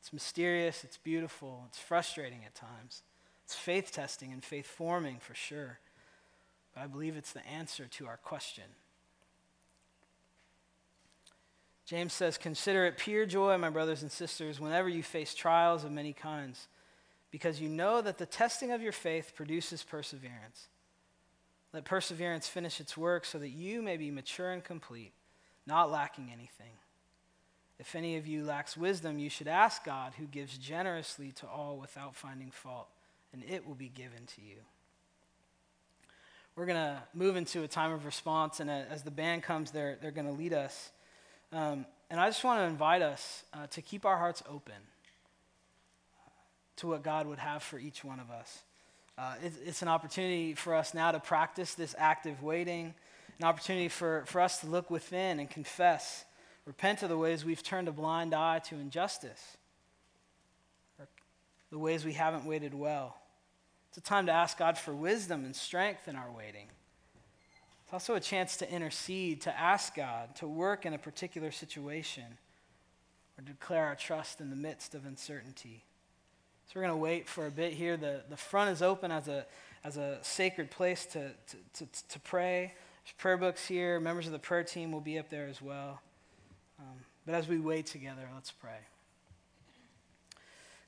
It's 0.00 0.14
mysterious, 0.14 0.82
it's 0.82 0.96
beautiful, 0.96 1.64
it's 1.68 1.78
frustrating 1.78 2.40
at 2.46 2.54
times. 2.54 3.02
It's 3.44 3.54
faith 3.54 3.92
testing 3.92 4.32
and 4.32 4.42
faith 4.42 4.66
forming 4.66 5.18
for 5.18 5.34
sure. 5.34 5.78
But 6.74 6.82
I 6.82 6.86
believe 6.86 7.16
it's 7.16 7.32
the 7.32 7.46
answer 7.46 7.86
to 7.86 8.06
our 8.06 8.16
question. 8.16 8.64
James 11.86 12.12
says, 12.12 12.38
Consider 12.38 12.86
it 12.86 12.96
pure 12.96 13.26
joy, 13.26 13.56
my 13.58 13.70
brothers 13.70 14.02
and 14.02 14.10
sisters, 14.10 14.58
whenever 14.58 14.88
you 14.88 15.02
face 15.02 15.34
trials 15.34 15.84
of 15.84 15.92
many 15.92 16.12
kinds, 16.12 16.68
because 17.30 17.60
you 17.60 17.68
know 17.68 18.00
that 18.00 18.18
the 18.18 18.26
testing 18.26 18.72
of 18.72 18.80
your 18.80 18.92
faith 18.92 19.32
produces 19.34 19.82
perseverance. 19.82 20.68
Let 21.72 21.84
perseverance 21.84 22.48
finish 22.48 22.80
its 22.80 22.96
work 22.96 23.24
so 23.24 23.38
that 23.38 23.50
you 23.50 23.82
may 23.82 23.96
be 23.96 24.10
mature 24.10 24.52
and 24.52 24.62
complete, 24.62 25.12
not 25.66 25.90
lacking 25.90 26.30
anything. 26.32 26.78
If 27.78 27.96
any 27.96 28.16
of 28.16 28.26
you 28.26 28.44
lacks 28.44 28.76
wisdom, 28.76 29.18
you 29.18 29.28
should 29.28 29.48
ask 29.48 29.84
God, 29.84 30.14
who 30.16 30.26
gives 30.26 30.56
generously 30.56 31.32
to 31.32 31.46
all 31.48 31.76
without 31.76 32.14
finding 32.14 32.52
fault, 32.52 32.88
and 33.34 33.42
it 33.50 33.66
will 33.66 33.74
be 33.74 33.88
given 33.88 34.24
to 34.36 34.40
you. 34.40 34.56
We're 36.56 36.66
going 36.66 36.78
to 36.78 37.02
move 37.12 37.34
into 37.34 37.64
a 37.64 37.68
time 37.68 37.90
of 37.90 38.04
response, 38.04 38.60
and 38.60 38.70
as 38.70 39.02
the 39.02 39.10
band 39.10 39.42
comes, 39.42 39.72
they're, 39.72 39.98
they're 40.00 40.12
going 40.12 40.28
to 40.28 40.32
lead 40.32 40.52
us. 40.52 40.92
Um, 41.52 41.84
and 42.10 42.20
I 42.20 42.28
just 42.28 42.44
want 42.44 42.60
to 42.60 42.64
invite 42.64 43.02
us 43.02 43.42
uh, 43.52 43.66
to 43.66 43.82
keep 43.82 44.06
our 44.06 44.16
hearts 44.16 44.42
open 44.48 44.74
to 46.76 46.86
what 46.86 47.02
God 47.02 47.26
would 47.26 47.40
have 47.40 47.64
for 47.64 47.76
each 47.76 48.04
one 48.04 48.20
of 48.20 48.30
us. 48.30 48.62
Uh, 49.18 49.34
it, 49.44 49.52
it's 49.66 49.82
an 49.82 49.88
opportunity 49.88 50.54
for 50.54 50.76
us 50.76 50.94
now 50.94 51.10
to 51.10 51.18
practice 51.18 51.74
this 51.74 51.94
active 51.98 52.40
waiting, 52.40 52.94
an 53.40 53.46
opportunity 53.46 53.88
for, 53.88 54.22
for 54.26 54.40
us 54.40 54.60
to 54.60 54.68
look 54.68 54.90
within 54.90 55.40
and 55.40 55.50
confess, 55.50 56.24
repent 56.66 57.02
of 57.02 57.08
the 57.08 57.18
ways 57.18 57.44
we've 57.44 57.64
turned 57.64 57.88
a 57.88 57.92
blind 57.92 58.32
eye 58.32 58.60
to 58.60 58.76
injustice, 58.76 59.56
the 61.72 61.78
ways 61.78 62.04
we 62.04 62.12
haven't 62.12 62.44
waited 62.44 62.72
well. 62.74 63.16
It's 63.94 64.04
a 64.04 64.08
time 64.10 64.26
to 64.26 64.32
ask 64.32 64.58
God 64.58 64.76
for 64.76 64.92
wisdom 64.92 65.44
and 65.44 65.54
strength 65.54 66.08
in 66.08 66.16
our 66.16 66.28
waiting. 66.36 66.66
It's 67.84 67.92
also 67.92 68.16
a 68.16 68.20
chance 68.20 68.56
to 68.56 68.68
intercede, 68.68 69.42
to 69.42 69.56
ask 69.56 69.94
God 69.94 70.34
to 70.34 70.48
work 70.48 70.84
in 70.84 70.94
a 70.94 70.98
particular 70.98 71.52
situation, 71.52 72.24
or 73.38 73.42
declare 73.42 73.84
our 73.84 73.94
trust 73.94 74.40
in 74.40 74.50
the 74.50 74.56
midst 74.56 74.96
of 74.96 75.06
uncertainty. 75.06 75.84
So 76.66 76.72
we're 76.74 76.88
going 76.88 76.98
to 76.98 77.00
wait 77.00 77.28
for 77.28 77.46
a 77.46 77.52
bit 77.52 77.72
here. 77.72 77.96
The, 77.96 78.22
the 78.28 78.36
front 78.36 78.70
is 78.70 78.82
open 78.82 79.12
as 79.12 79.28
a, 79.28 79.46
as 79.84 79.96
a 79.96 80.18
sacred 80.22 80.72
place 80.72 81.06
to, 81.12 81.28
to, 81.28 81.56
to, 81.74 82.08
to 82.08 82.18
pray. 82.18 82.74
There's 83.04 83.14
prayer 83.16 83.36
books 83.36 83.64
here. 83.64 84.00
Members 84.00 84.26
of 84.26 84.32
the 84.32 84.40
prayer 84.40 84.64
team 84.64 84.90
will 84.90 85.02
be 85.02 85.20
up 85.20 85.30
there 85.30 85.46
as 85.46 85.62
well. 85.62 86.00
Um, 86.80 86.96
but 87.26 87.36
as 87.36 87.46
we 87.46 87.60
wait 87.60 87.86
together, 87.86 88.28
let's 88.34 88.50
pray. 88.50 88.70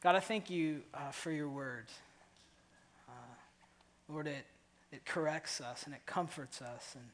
God, 0.02 0.16
I 0.16 0.20
thank 0.20 0.50
you 0.50 0.82
uh, 0.92 1.12
for 1.12 1.30
your 1.30 1.48
word. 1.48 1.84
Lord, 4.08 4.26
it 4.26 4.46
it 4.92 5.04
corrects 5.04 5.60
us 5.60 5.84
and 5.84 5.94
it 5.94 6.04
comforts 6.06 6.62
us. 6.62 6.94
And 6.94 7.04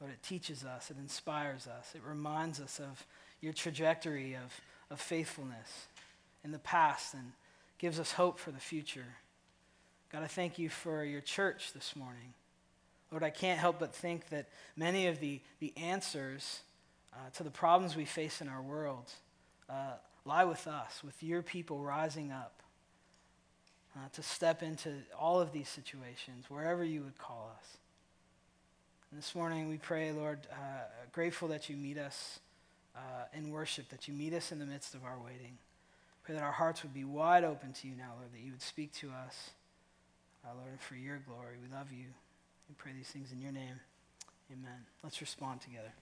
Lord, 0.00 0.12
it 0.12 0.22
teaches 0.22 0.64
us, 0.64 0.90
it 0.90 0.96
inspires 0.98 1.66
us, 1.66 1.92
it 1.94 2.02
reminds 2.06 2.60
us 2.60 2.80
of 2.80 3.06
your 3.40 3.52
trajectory 3.52 4.34
of, 4.34 4.60
of 4.90 5.00
faithfulness 5.00 5.86
in 6.44 6.52
the 6.52 6.58
past 6.58 7.14
and 7.14 7.32
gives 7.78 7.98
us 7.98 8.12
hope 8.12 8.38
for 8.38 8.50
the 8.50 8.60
future. 8.60 9.16
God, 10.12 10.22
I 10.22 10.26
thank 10.26 10.58
you 10.58 10.68
for 10.68 11.04
your 11.04 11.20
church 11.20 11.72
this 11.72 11.96
morning. 11.96 12.34
Lord, 13.10 13.22
I 13.22 13.30
can't 13.30 13.58
help 13.58 13.78
but 13.78 13.94
think 13.94 14.28
that 14.28 14.48
many 14.76 15.06
of 15.06 15.20
the, 15.20 15.40
the 15.60 15.72
answers 15.76 16.60
uh, 17.12 17.30
to 17.34 17.42
the 17.42 17.50
problems 17.50 17.96
we 17.96 18.04
face 18.04 18.40
in 18.40 18.48
our 18.48 18.62
world 18.62 19.10
uh, 19.68 19.94
lie 20.24 20.44
with 20.44 20.66
us, 20.66 21.02
with 21.04 21.22
your 21.22 21.42
people 21.42 21.80
rising 21.80 22.32
up 22.32 22.61
uh, 23.96 24.08
to 24.12 24.22
step 24.22 24.62
into 24.62 24.94
all 25.18 25.40
of 25.40 25.52
these 25.52 25.68
situations, 25.68 26.46
wherever 26.48 26.84
you 26.84 27.02
would 27.02 27.18
call 27.18 27.52
us. 27.58 27.76
And 29.10 29.18
this 29.18 29.34
morning 29.34 29.68
we 29.68 29.76
pray, 29.76 30.12
Lord, 30.12 30.46
uh, 30.50 30.84
grateful 31.12 31.48
that 31.48 31.68
you 31.68 31.76
meet 31.76 31.98
us 31.98 32.40
uh, 32.96 33.24
in 33.34 33.50
worship, 33.50 33.88
that 33.90 34.08
you 34.08 34.14
meet 34.14 34.32
us 34.32 34.52
in 34.52 34.58
the 34.58 34.66
midst 34.66 34.94
of 34.94 35.04
our 35.04 35.18
waiting. 35.22 35.58
Pray 36.24 36.34
that 36.34 36.42
our 36.42 36.52
hearts 36.52 36.82
would 36.82 36.94
be 36.94 37.04
wide 37.04 37.44
open 37.44 37.72
to 37.72 37.88
you 37.88 37.94
now, 37.96 38.12
Lord, 38.16 38.32
that 38.32 38.40
you 38.40 38.52
would 38.52 38.62
speak 38.62 38.92
to 38.94 39.08
us, 39.10 39.50
uh, 40.44 40.48
Lord, 40.56 40.80
for 40.80 40.94
your 40.94 41.18
glory. 41.18 41.56
We 41.60 41.74
love 41.76 41.92
you. 41.92 42.06
We 42.68 42.74
pray 42.78 42.92
these 42.96 43.08
things 43.08 43.32
in 43.32 43.40
your 43.40 43.52
name. 43.52 43.80
Amen. 44.50 44.86
Let's 45.02 45.20
respond 45.20 45.60
together. 45.60 45.92